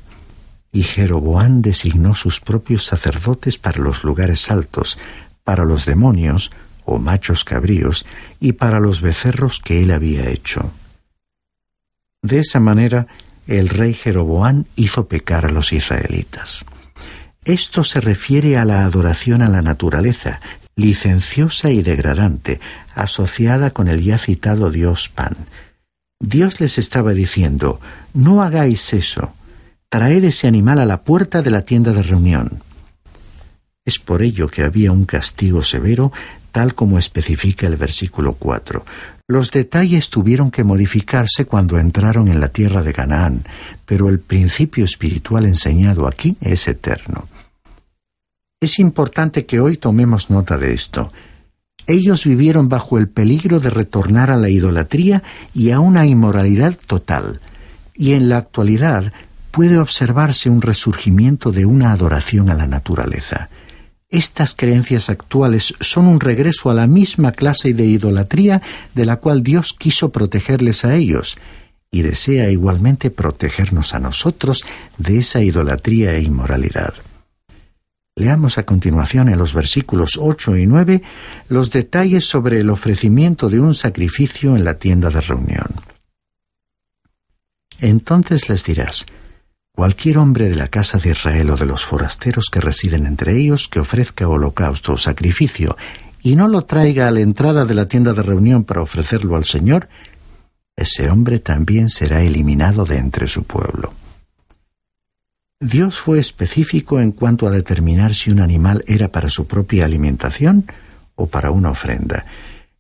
y 0.72 0.84
Jeroboán 0.84 1.64
designó 1.64 2.14
sus 2.14 2.42
propios 2.42 2.86
sacerdotes 2.86 3.58
para 3.58 3.80
los 3.80 4.04
lugares 4.04 4.52
altos, 4.52 5.00
para 5.44 5.66
los 5.66 5.86
demonios 5.86 6.52
o 6.84 7.00
machos 7.00 7.44
cabríos 7.44 8.06
y 8.40 8.52
para 8.52 8.80
los 8.80 9.02
becerros 9.02 9.60
que 9.60 9.82
él 9.82 9.90
había 9.90 10.30
hecho. 10.30 10.72
De 12.26 12.40
esa 12.40 12.60
manera, 12.60 13.06
el 13.46 13.70
rey 13.70 13.94
Jeroboán 13.94 14.66
hizo 14.76 15.08
pecar 15.08 15.46
a 15.46 15.52
los 15.52 15.72
israelitas. 15.72 16.66
Esto 17.44 17.84
se 17.84 18.02
refiere 18.02 18.58
a 18.58 18.66
la 18.66 18.84
adoración 18.84 19.44
a 19.44 19.48
la 19.48 19.62
naturaleza, 19.62 20.42
licenciosa 20.76 21.70
y 21.70 21.84
degradante, 21.84 22.60
asociada 22.96 23.70
con 23.70 23.88
el 23.88 24.02
ya 24.02 24.18
citado 24.18 24.72
dios 24.72 25.08
Pan. 25.08 25.36
Dios 26.20 26.60
les 26.60 26.80
estaba 26.80 27.14
diciendo, 27.14 27.80
no 28.16 28.42
hagáis 28.42 28.92
eso, 28.94 29.36
traed 29.90 30.24
ese 30.24 30.48
animal 30.48 30.80
a 30.80 30.86
la 30.86 31.04
puerta 31.04 31.44
de 31.44 31.52
la 31.52 31.62
tienda 31.62 31.94
de 31.94 32.02
reunión. 32.02 32.64
Es 33.86 34.00
por 34.00 34.24
ello 34.24 34.48
que 34.48 34.64
había 34.64 34.92
un 34.92 35.06
castigo 35.06 35.62
severo, 35.62 36.12
tal 36.56 36.74
como 36.74 36.98
especifica 36.98 37.68
el 37.68 37.76
versículo 37.76 38.36
4. 38.36 38.86
Los 39.28 39.52
detalles 39.52 40.10
tuvieron 40.10 40.52
que 40.52 40.64
modificarse 40.64 41.44
cuando 41.44 41.78
entraron 41.78 42.30
en 42.30 42.40
la 42.40 42.48
tierra 42.48 42.82
de 42.82 42.94
Canaán, 42.94 43.44
pero 43.86 44.08
el 44.08 44.20
principio 44.20 44.86
espiritual 44.86 45.46
enseñado 45.46 46.08
aquí 46.08 46.38
es 46.40 46.70
eterno. 46.70 47.28
Es 48.62 48.80
importante 48.80 49.46
que 49.46 49.60
hoy 49.60 49.76
tomemos 49.76 50.30
nota 50.30 50.58
de 50.58 50.74
esto. 50.74 51.12
Ellos 51.88 52.26
vivieron 52.26 52.70
bajo 52.70 52.98
el 52.98 53.10
peligro 53.10 53.60
de 53.60 53.70
retornar 53.70 54.32
a 54.32 54.38
la 54.38 54.48
idolatría 54.48 55.24
y 55.54 55.72
a 55.72 55.82
una 55.82 56.06
inmoralidad 56.06 56.78
total, 56.88 57.42
y 57.94 58.14
en 58.14 58.30
la 58.30 58.38
actualidad 58.38 59.12
puede 59.52 59.78
observarse 59.78 60.50
un 60.50 60.62
resurgimiento 60.62 61.52
de 61.52 61.66
una 61.66 61.92
adoración 61.92 62.50
a 62.50 62.54
la 62.54 62.66
naturaleza. 62.66 63.50
Estas 64.10 64.56
creencias 64.56 65.10
actuales 65.10 65.74
son 65.80 66.08
un 66.08 66.20
regreso 66.20 66.70
a 66.70 66.74
la 66.74 66.88
misma 66.88 67.32
clase 67.32 67.74
de 67.74 67.86
idolatría 67.86 68.62
de 68.94 69.06
la 69.06 69.18
cual 69.18 69.42
Dios 69.42 69.74
quiso 69.78 70.12
protegerles 70.12 70.86
a 70.86 70.96
ellos, 70.96 71.38
y 71.92 72.02
desea 72.02 72.50
igualmente 72.50 73.10
protegernos 73.10 73.94
a 73.94 74.00
nosotros 74.00 74.66
de 74.98 75.20
esa 75.20 75.42
idolatría 75.42 76.14
e 76.14 76.22
inmoralidad. 76.22 76.94
Leamos 78.18 78.58
a 78.58 78.64
continuación 78.64 79.30
en 79.30 79.38
los 79.38 79.54
versículos 79.54 80.18
8 80.20 80.58
y 80.58 80.68
9 80.68 81.02
los 81.50 81.72
detalles 81.72 82.26
sobre 82.26 82.60
el 82.60 82.70
ofrecimiento 82.70 83.50
de 83.50 83.60
un 83.60 83.74
sacrificio 83.74 84.56
en 84.56 84.64
la 84.64 84.76
tienda 84.76 85.10
de 85.10 85.22
reunión. 85.22 85.68
Entonces 87.80 88.50
les 88.50 88.64
dirás, 88.64 89.06
Cualquier 89.76 90.20
hombre 90.20 90.48
de 90.48 90.56
la 90.56 90.70
casa 90.70 91.00
de 91.00 91.12
Israel 91.12 91.50
o 91.50 91.58
de 91.58 91.66
los 91.66 91.84
forasteros 91.84 92.46
que 92.50 92.62
residen 92.62 93.06
entre 93.06 93.38
ellos 93.38 93.68
que 93.68 93.82
ofrezca 93.82 94.30
holocausto 94.30 94.94
o 94.94 94.98
sacrificio 94.98 95.76
y 96.24 96.38
no 96.38 96.48
lo 96.48 96.64
traiga 96.64 97.10
a 97.10 97.12
la 97.12 97.20
entrada 97.20 97.66
de 97.66 97.74
la 97.74 97.86
tienda 97.86 98.14
de 98.14 98.24
reunión 98.24 98.64
para 98.64 98.82
ofrecerlo 98.82 99.36
al 99.36 99.44
Señor, 99.44 99.90
ese 100.78 101.10
hombre 101.10 101.40
también 101.40 101.90
será 101.90 102.22
eliminado 102.22 102.86
de 102.86 102.98
entre 102.98 103.28
su 103.28 103.44
pueblo. 103.44 103.94
Dios 105.60 106.00
fue 106.00 106.20
específico 106.20 107.02
en 107.02 107.12
cuanto 107.12 107.46
a 107.46 107.52
determinar 107.52 108.16
si 108.16 108.32
un 108.32 108.40
animal 108.40 108.84
era 108.88 109.10
para 109.12 109.30
su 109.30 109.46
propia 109.46 109.84
alimentación 109.84 110.66
o 111.16 111.28
para 111.28 111.52
una 111.52 111.72
ofrenda. 111.72 112.26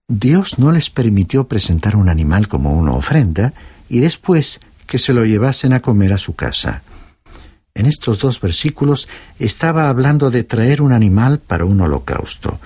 Dios 0.08 0.60
no 0.60 0.72
les 0.72 0.90
permitió 0.90 1.48
presentar 1.50 1.98
un 1.98 2.08
animal 2.08 2.48
como 2.48 2.74
una 2.74 2.94
ofrenda 2.94 3.54
y 3.90 4.00
después 4.00 4.62
que 4.86 5.00
se 5.00 5.14
lo 5.14 5.26
llevasen 5.26 5.74
a 5.74 5.80
comer 5.80 6.14
a 6.14 6.18
su 6.18 6.36
casa. 6.36 6.84
En 7.76 7.88
estos 7.88 8.20
dos 8.20 8.40
versículos 8.40 9.10
estaba 9.38 9.90
hablando 9.90 10.32
de 10.32 10.46
traer 10.46 10.82
un 10.82 10.94
animal 10.94 11.40
para 11.40 11.66
un 11.66 11.82
holocausto. 11.82 12.58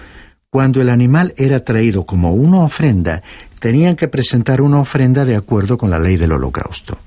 Cuando 0.51 0.81
el 0.81 0.89
animal 0.89 1.33
era 1.35 1.63
traído 1.63 2.05
como 2.05 2.33
una 2.33 2.59
ofrenda, 2.59 3.23
tenían 3.59 3.95
que 3.95 4.07
presentar 4.07 4.61
una 4.61 4.79
ofrenda 4.79 5.25
de 5.25 5.35
acuerdo 5.35 5.77
con 5.77 5.89
la 5.89 5.99
ley 5.99 6.17
del 6.17 6.31
holocausto. 6.31 6.99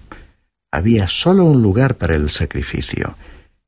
Había 0.72 1.06
solo 1.06 1.44
un 1.44 1.62
lugar 1.62 1.96
para 1.96 2.16
el 2.16 2.28
sacrificio. 2.28 3.16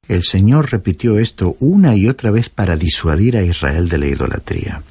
El 0.08 0.24
Señor 0.24 0.72
repitió 0.72 1.18
esto 1.18 1.56
una 1.60 1.94
y 1.94 2.08
otra 2.08 2.30
vez 2.30 2.48
para 2.48 2.76
disuadir 2.76 3.36
a 3.36 3.42
Israel 3.42 3.88
de 3.88 3.98
la 3.98 4.06
idolatría. 4.06 4.82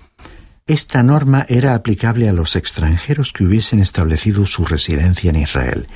Esta 0.66 1.04
norma 1.04 1.46
era 1.50 1.76
aplicable 1.76 2.30
a 2.30 2.34
los 2.34 2.56
extranjeros 2.56 3.34
que 3.34 3.44
hubiesen 3.44 3.80
establecido 3.80 4.46
su 4.46 4.64
residencia 4.64 5.30
en 5.32 5.36
Israel 5.36 5.88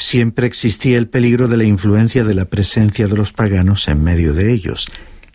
siempre 0.00 0.46
existía 0.46 0.98
el 0.98 1.08
peligro 1.08 1.46
de 1.46 1.56
la 1.56 1.64
influencia 1.64 2.24
de 2.24 2.34
la 2.34 2.46
presencia 2.46 3.06
de 3.06 3.16
los 3.16 3.32
paganos 3.32 3.86
en 3.88 4.02
medio 4.02 4.32
de 4.32 4.52
ellos. 4.52 4.86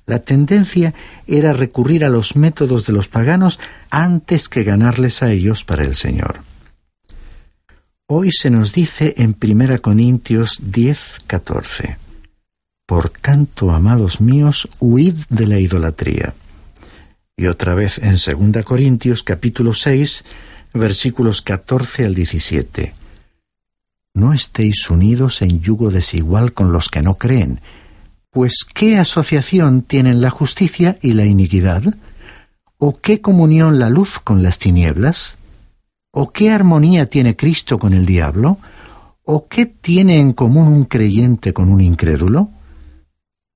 La 0.05 0.19
tendencia 0.19 0.93
era 1.27 1.53
recurrir 1.53 2.03
a 2.03 2.09
los 2.09 2.35
métodos 2.35 2.85
de 2.85 2.93
los 2.93 3.07
paganos 3.07 3.59
antes 3.89 4.49
que 4.49 4.63
ganarles 4.63 5.23
a 5.23 5.31
ellos 5.31 5.63
para 5.63 5.83
el 5.83 5.95
Señor. 5.95 6.41
Hoy 8.07 8.31
se 8.31 8.49
nos 8.49 8.73
dice 8.73 9.13
en 9.17 9.35
1 9.41 9.81
Corintios 9.81 10.59
10, 10.63 11.21
14, 11.25 11.97
Por 12.85 13.09
tanto, 13.09 13.71
amados 13.71 14.21
míos, 14.21 14.67
huid 14.79 15.15
de 15.29 15.47
la 15.47 15.59
idolatría. 15.59 16.35
Y 17.37 17.47
otra 17.47 17.73
vez 17.73 17.97
en 17.97 18.13
2 18.13 18.63
Corintios 18.63 19.23
capítulo 19.23 19.73
6, 19.73 20.23
versículos 20.73 21.41
14 21.41 22.05
al 22.05 22.13
17 22.13 23.04
no 24.15 24.33
estéis 24.33 24.89
unidos 24.89 25.43
en 25.43 25.59
yugo 25.59 25.91
desigual 25.91 26.53
con 26.53 26.71
los 26.71 26.89
que 26.89 27.03
no 27.03 27.15
creen, 27.15 27.59
pues 28.31 28.65
¿qué 28.73 28.97
asociación 28.97 29.81
tienen 29.81 30.21
la 30.21 30.29
justicia 30.29 30.97
y 31.01 31.13
la 31.13 31.25
iniquidad? 31.25 31.83
¿O 32.77 32.99
qué 32.99 33.21
comunión 33.21 33.77
la 33.77 33.89
luz 33.89 34.19
con 34.19 34.41
las 34.41 34.57
tinieblas? 34.57 35.37
¿O 36.11 36.31
qué 36.31 36.49
armonía 36.49 37.05
tiene 37.05 37.35
Cristo 37.35 37.77
con 37.77 37.93
el 37.93 38.05
diablo? 38.05 38.57
¿O 39.23 39.47
qué 39.47 39.65
tiene 39.65 40.19
en 40.19 40.33
común 40.33 40.67
un 40.67 40.85
creyente 40.85 41.53
con 41.53 41.69
un 41.69 41.81
incrédulo? 41.81 42.49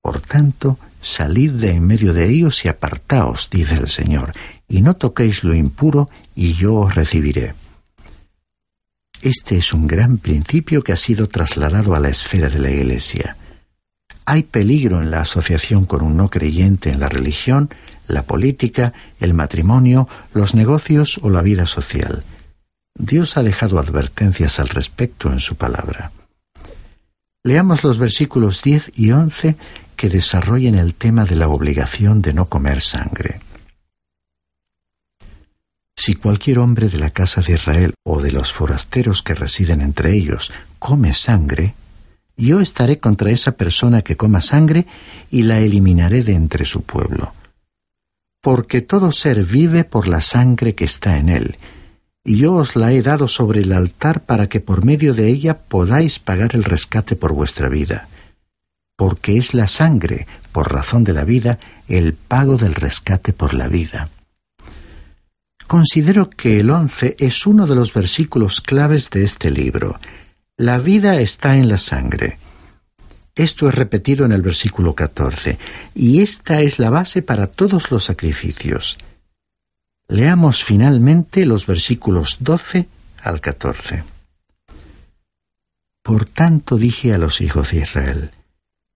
Por 0.02 0.20
tanto, 0.20 0.78
salid 1.00 1.52
de 1.52 1.72
en 1.72 1.86
medio 1.86 2.12
de 2.12 2.28
ellos 2.30 2.64
y 2.64 2.68
apartaos, 2.68 3.48
dice 3.50 3.76
el 3.76 3.88
Señor, 3.88 4.32
y 4.68 4.82
no 4.82 4.96
toquéis 4.96 5.42
lo 5.42 5.54
impuro, 5.54 6.08
y 6.34 6.52
yo 6.54 6.74
os 6.74 6.94
recibiré. 6.94 7.54
Este 9.22 9.58
es 9.58 9.74
un 9.74 9.86
gran 9.86 10.16
principio 10.16 10.82
que 10.82 10.94
ha 10.94 10.96
sido 10.96 11.26
trasladado 11.26 11.94
a 11.94 12.00
la 12.00 12.08
esfera 12.08 12.48
de 12.48 12.58
la 12.58 12.70
Iglesia. 12.70 13.36
Hay 14.24 14.44
peligro 14.44 15.00
en 15.00 15.10
la 15.10 15.20
asociación 15.20 15.84
con 15.84 16.00
un 16.02 16.16
no 16.16 16.30
creyente 16.30 16.90
en 16.90 17.00
la 17.00 17.08
religión, 17.08 17.68
la 18.06 18.22
política, 18.22 18.94
el 19.18 19.34
matrimonio, 19.34 20.08
los 20.32 20.54
negocios 20.54 21.18
o 21.22 21.28
la 21.28 21.42
vida 21.42 21.66
social. 21.66 22.24
Dios 22.94 23.36
ha 23.36 23.42
dejado 23.42 23.78
advertencias 23.78 24.58
al 24.58 24.68
respecto 24.68 25.30
en 25.30 25.40
su 25.40 25.56
palabra. 25.56 26.12
Leamos 27.44 27.84
los 27.84 27.98
versículos 27.98 28.62
10 28.62 28.92
y 28.94 29.10
11 29.10 29.56
que 29.96 30.08
desarrollen 30.08 30.76
el 30.76 30.94
tema 30.94 31.26
de 31.26 31.36
la 31.36 31.48
obligación 31.48 32.22
de 32.22 32.32
no 32.32 32.46
comer 32.46 32.80
sangre. 32.80 33.40
Si 36.02 36.14
cualquier 36.14 36.60
hombre 36.60 36.88
de 36.88 36.96
la 36.96 37.10
casa 37.10 37.42
de 37.42 37.52
Israel 37.52 37.92
o 38.04 38.22
de 38.22 38.32
los 38.32 38.54
forasteros 38.54 39.22
que 39.22 39.34
residen 39.34 39.82
entre 39.82 40.14
ellos 40.14 40.50
come 40.78 41.12
sangre, 41.12 41.74
yo 42.38 42.62
estaré 42.62 42.98
contra 42.98 43.30
esa 43.30 43.52
persona 43.52 44.00
que 44.00 44.16
coma 44.16 44.40
sangre 44.40 44.86
y 45.30 45.42
la 45.42 45.58
eliminaré 45.58 46.22
de 46.22 46.32
entre 46.32 46.64
su 46.64 46.80
pueblo. 46.80 47.34
Porque 48.40 48.80
todo 48.80 49.12
ser 49.12 49.44
vive 49.44 49.84
por 49.84 50.08
la 50.08 50.22
sangre 50.22 50.74
que 50.74 50.86
está 50.86 51.18
en 51.18 51.28
él, 51.28 51.58
y 52.24 52.38
yo 52.38 52.54
os 52.54 52.76
la 52.76 52.92
he 52.92 53.02
dado 53.02 53.28
sobre 53.28 53.60
el 53.60 53.70
altar 53.70 54.22
para 54.22 54.48
que 54.48 54.60
por 54.60 54.86
medio 54.86 55.12
de 55.12 55.28
ella 55.28 55.58
podáis 55.58 56.18
pagar 56.18 56.52
el 56.54 56.64
rescate 56.64 57.14
por 57.14 57.34
vuestra 57.34 57.68
vida, 57.68 58.08
porque 58.96 59.36
es 59.36 59.52
la 59.52 59.66
sangre, 59.66 60.26
por 60.50 60.72
razón 60.72 61.04
de 61.04 61.12
la 61.12 61.24
vida, 61.24 61.58
el 61.88 62.14
pago 62.14 62.56
del 62.56 62.74
rescate 62.74 63.34
por 63.34 63.52
la 63.52 63.68
vida. 63.68 64.08
Considero 65.70 66.28
que 66.28 66.58
el 66.58 66.70
once 66.70 67.14
es 67.20 67.46
uno 67.46 67.64
de 67.64 67.76
los 67.76 67.94
versículos 67.94 68.60
claves 68.60 69.08
de 69.08 69.22
este 69.22 69.52
libro. 69.52 70.00
La 70.56 70.78
vida 70.78 71.20
está 71.20 71.58
en 71.58 71.68
la 71.68 71.78
sangre. 71.78 72.38
Esto 73.36 73.68
es 73.68 73.74
repetido 73.76 74.24
en 74.24 74.32
el 74.32 74.42
versículo 74.42 74.96
14, 74.96 75.58
y 75.94 76.22
esta 76.22 76.60
es 76.60 76.80
la 76.80 76.90
base 76.90 77.22
para 77.22 77.46
todos 77.46 77.92
los 77.92 78.02
sacrificios. 78.02 78.98
Leamos 80.08 80.64
finalmente 80.64 81.46
los 81.46 81.66
versículos 81.66 82.38
12 82.40 82.88
al 83.22 83.40
14. 83.40 84.02
Por 86.02 86.24
tanto 86.24 86.78
dije 86.78 87.14
a 87.14 87.18
los 87.18 87.40
hijos 87.40 87.70
de 87.70 87.82
Israel, 87.82 88.30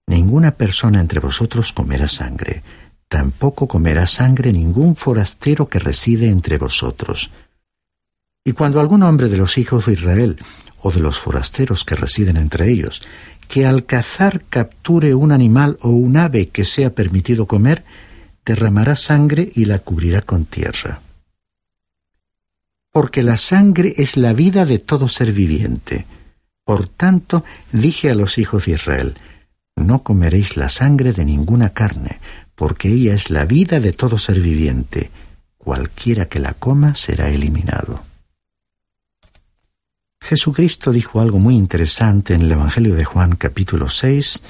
Ninguna 0.09 0.51
persona 0.51 1.01
entre 1.01 1.21
vosotros 1.21 1.73
comerá 1.73 2.09
sangre, 2.09 2.65
tampoco 3.09 3.69
comerá 3.69 4.07
sangre 4.07 4.53
ningún 4.53 4.97
forastero 4.97 5.69
que 5.69 5.79
reside 5.79 6.29
entre 6.29 6.59
vosotros. 6.59 7.31
Y 8.45 8.53
cuando 8.53 8.81
algún 8.81 9.03
hombre 9.03 9.29
de 9.29 9.37
los 9.37 9.57
hijos 9.59 9.87
de 9.87 9.93
Israel, 9.93 10.39
o 10.81 10.93
de 10.93 11.01
los 11.01 11.19
forasteros 11.19 11.85
que 11.85 11.97
residen 11.97 12.37
entre 12.37 12.71
ellos, 12.71 13.03
que 13.49 13.67
al 13.67 13.85
cazar 13.85 14.43
capture 14.51 15.15
un 15.15 15.33
animal 15.33 15.79
o 15.81 15.91
un 15.91 16.17
ave 16.17 16.49
que 16.49 16.65
sea 16.65 16.95
permitido 16.95 17.47
comer, 17.47 17.85
derramará 18.45 18.97
sangre 18.97 19.51
y 19.55 19.65
la 19.65 19.79
cubrirá 19.79 20.23
con 20.23 20.45
tierra 20.45 21.01
porque 22.95 23.25
la 23.25 23.39
sangre 23.39 23.93
es 23.97 24.17
la 24.17 24.33
vida 24.33 24.65
de 24.65 24.79
todo 24.79 25.09
ser 25.09 25.33
viviente. 25.33 26.07
Por 26.65 26.87
tanto, 26.87 27.43
dije 27.73 28.09
a 28.09 28.15
los 28.15 28.39
hijos 28.39 28.67
de 28.67 28.75
Israel, 28.75 29.15
no 29.75 30.05
comeréis 30.05 30.57
la 30.57 30.69
sangre 30.69 31.13
de 31.13 31.25
ninguna 31.25 31.71
carne, 31.71 32.21
porque 32.55 32.89
ella 32.89 33.15
es 33.15 33.31
la 33.31 33.45
vida 33.45 33.81
de 33.81 33.93
todo 33.93 34.19
ser 34.19 34.41
viviente. 34.41 35.11
Cualquiera 35.59 36.27
que 36.27 36.39
la 36.39 36.55
coma 36.55 36.95
será 36.95 37.31
eliminado. 37.31 38.03
Jesucristo 40.21 40.91
dijo 40.93 41.21
algo 41.21 41.39
muy 41.39 41.57
interesante 41.57 42.35
en 42.35 42.43
el 42.43 42.53
Evangelio 42.53 42.95
de 42.95 43.05
Juan 43.05 43.37
capítulo 43.37 43.91
6, 43.91 44.43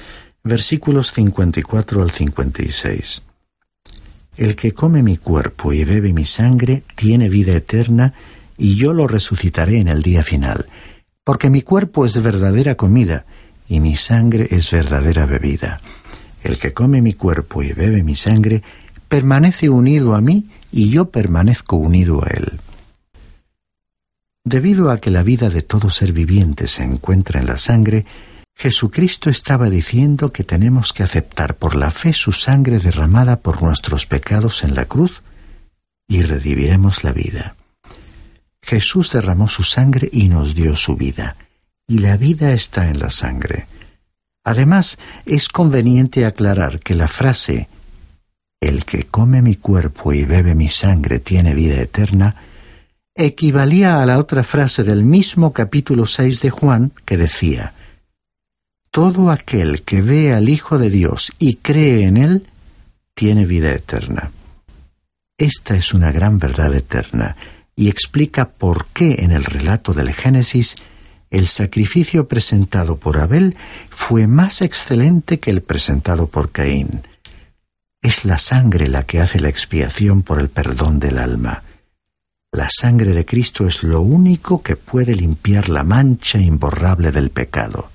versículos 0.43 1.11
54 1.11 2.01
al 2.01 2.11
56. 2.11 3.21
El 4.37 4.55
que 4.55 4.73
come 4.73 5.03
mi 5.03 5.17
cuerpo 5.17 5.73
y 5.73 5.83
bebe 5.83 6.13
mi 6.13 6.25
sangre 6.25 6.83
tiene 6.95 7.27
vida 7.29 7.53
eterna, 7.53 8.13
y 8.57 8.75
yo 8.75 8.93
lo 8.93 9.07
resucitaré 9.07 9.79
en 9.79 9.89
el 9.89 10.01
día 10.01 10.23
final, 10.23 10.67
porque 11.25 11.49
mi 11.49 11.61
cuerpo 11.61 12.05
es 12.05 12.21
verdadera 12.21 12.75
comida, 12.75 13.25
y 13.67 13.79
mi 13.81 13.97
sangre 13.97 14.47
es 14.51 14.71
verdadera 14.71 15.25
bebida. 15.25 15.79
El 16.45 16.59
que 16.59 16.73
come 16.73 17.01
mi 17.01 17.13
cuerpo 17.13 17.63
y 17.63 17.73
bebe 17.73 18.03
mi 18.03 18.15
sangre, 18.15 18.61
permanece 19.07 19.67
unido 19.67 20.13
a 20.13 20.21
mí, 20.21 20.47
y 20.71 20.91
yo 20.91 21.09
permanezco 21.09 21.75
unido 21.75 22.23
a 22.23 22.27
él. 22.27 22.59
Debido 24.43 24.91
a 24.91 24.99
que 24.99 25.09
la 25.09 25.23
vida 25.23 25.49
de 25.49 25.63
todo 25.63 25.89
ser 25.89 26.13
viviente 26.13 26.67
se 26.67 26.83
encuentra 26.83 27.39
en 27.39 27.47
la 27.47 27.57
sangre, 27.57 28.05
Jesucristo 28.53 29.31
estaba 29.31 29.71
diciendo 29.71 30.31
que 30.31 30.43
tenemos 30.43 30.93
que 30.93 31.01
aceptar 31.01 31.55
por 31.55 31.75
la 31.75 31.89
fe 31.89 32.13
su 32.13 32.31
sangre 32.31 32.77
derramada 32.77 33.39
por 33.39 33.63
nuestros 33.63 34.05
pecados 34.05 34.63
en 34.63 34.75
la 34.75 34.85
cruz 34.85 35.23
y 36.07 36.21
rediviremos 36.21 37.03
la 37.03 37.11
vida. 37.11 37.55
Jesús 38.61 39.13
derramó 39.13 39.47
su 39.47 39.63
sangre 39.63 40.09
y 40.11 40.29
nos 40.29 40.53
dio 40.53 40.75
su 40.75 40.95
vida, 40.95 41.37
y 41.87 41.97
la 41.97 42.17
vida 42.17 42.51
está 42.51 42.87
en 42.87 42.99
la 42.99 43.09
sangre. 43.09 43.65
Además, 44.45 44.99
es 45.25 45.49
conveniente 45.49 46.23
aclarar 46.23 46.79
que 46.79 46.93
la 46.93 47.07
frase 47.07 47.67
El 48.61 48.85
que 48.85 49.05
come 49.05 49.41
mi 49.41 49.55
cuerpo 49.55 50.13
y 50.13 50.23
bebe 50.23 50.53
mi 50.53 50.69
sangre 50.69 51.19
tiene 51.19 51.53
vida 51.55 51.81
eterna 51.81 52.35
equivalía 53.15 54.01
a 54.01 54.05
la 54.05 54.19
otra 54.19 54.43
frase 54.43 54.83
del 54.83 55.03
mismo 55.03 55.51
capítulo 55.51 56.05
6 56.05 56.41
de 56.41 56.49
Juan 56.51 56.91
que 57.05 57.17
decía 57.17 57.73
Todo 58.91 59.31
aquel 59.31 59.81
que 59.81 60.01
ve 60.01 60.33
al 60.33 60.47
Hijo 60.47 60.77
de 60.77 60.91
Dios 60.91 61.31
y 61.39 61.55
cree 61.55 62.05
en 62.05 62.17
Él 62.17 62.47
tiene 63.15 63.45
vida 63.45 63.71
eterna. 63.71 64.31
Esta 65.37 65.75
es 65.75 65.93
una 65.93 66.11
gran 66.11 66.37
verdad 66.37 66.73
eterna 66.75 67.35
y 67.75 67.89
explica 67.89 68.49
por 68.49 68.85
qué 68.87 69.23
en 69.23 69.31
el 69.31 69.43
relato 69.43 69.93
del 69.93 70.13
Génesis 70.13 70.75
el 71.29 71.47
sacrificio 71.47 72.27
presentado 72.27 72.97
por 72.97 73.17
Abel 73.17 73.55
fue 73.89 74.27
más 74.27 74.61
excelente 74.61 75.39
que 75.39 75.51
el 75.51 75.61
presentado 75.61 76.27
por 76.27 76.51
Caín. 76.51 77.03
Es 78.01 78.25
la 78.25 78.37
sangre 78.37 78.87
la 78.87 79.03
que 79.03 79.19
hace 79.19 79.39
la 79.39 79.49
expiación 79.49 80.21
por 80.21 80.39
el 80.39 80.49
perdón 80.49 80.99
del 80.99 81.17
alma. 81.17 81.63
La 82.51 82.69
sangre 82.69 83.11
de 83.11 83.25
Cristo 83.25 83.67
es 83.67 83.83
lo 83.83 84.01
único 84.01 84.61
que 84.61 84.75
puede 84.75 85.15
limpiar 85.15 85.67
la 85.67 85.83
mancha 85.83 86.39
imborrable 86.39 87.11
del 87.11 87.29
pecado. 87.29 87.89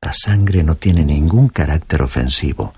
La 0.00 0.12
sangre 0.12 0.64
no 0.64 0.74
tiene 0.76 1.04
ningún 1.04 1.48
carácter 1.48 2.02
ofensivo. 2.02 2.74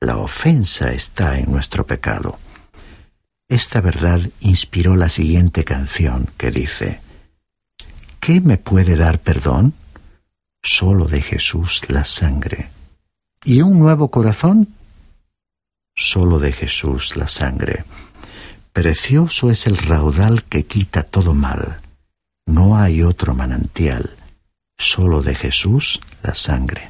La 0.00 0.18
ofensa 0.18 0.92
está 0.92 1.38
en 1.38 1.50
nuestro 1.50 1.86
pecado. 1.86 2.38
Esta 3.48 3.80
verdad 3.80 4.20
inspiró 4.40 4.96
la 4.96 5.08
siguiente 5.08 5.64
canción 5.64 6.28
que 6.36 6.50
dice, 6.50 7.00
¿Qué 8.24 8.40
me 8.40 8.56
puede 8.56 8.96
dar 8.96 9.18
perdón? 9.18 9.74
Solo 10.62 11.04
de 11.08 11.20
Jesús 11.20 11.82
la 11.90 12.06
sangre. 12.06 12.70
¿Y 13.44 13.60
un 13.60 13.78
nuevo 13.78 14.08
corazón? 14.08 14.68
Solo 15.94 16.38
de 16.38 16.50
Jesús 16.50 17.16
la 17.16 17.28
sangre. 17.28 17.84
Precioso 18.72 19.50
es 19.50 19.66
el 19.66 19.76
raudal 19.76 20.44
que 20.44 20.64
quita 20.64 21.02
todo 21.02 21.34
mal. 21.34 21.82
No 22.46 22.78
hay 22.78 23.02
otro 23.02 23.34
manantial. 23.34 24.16
Solo 24.78 25.20
de 25.20 25.34
Jesús 25.34 26.00
la 26.22 26.34
sangre. 26.34 26.88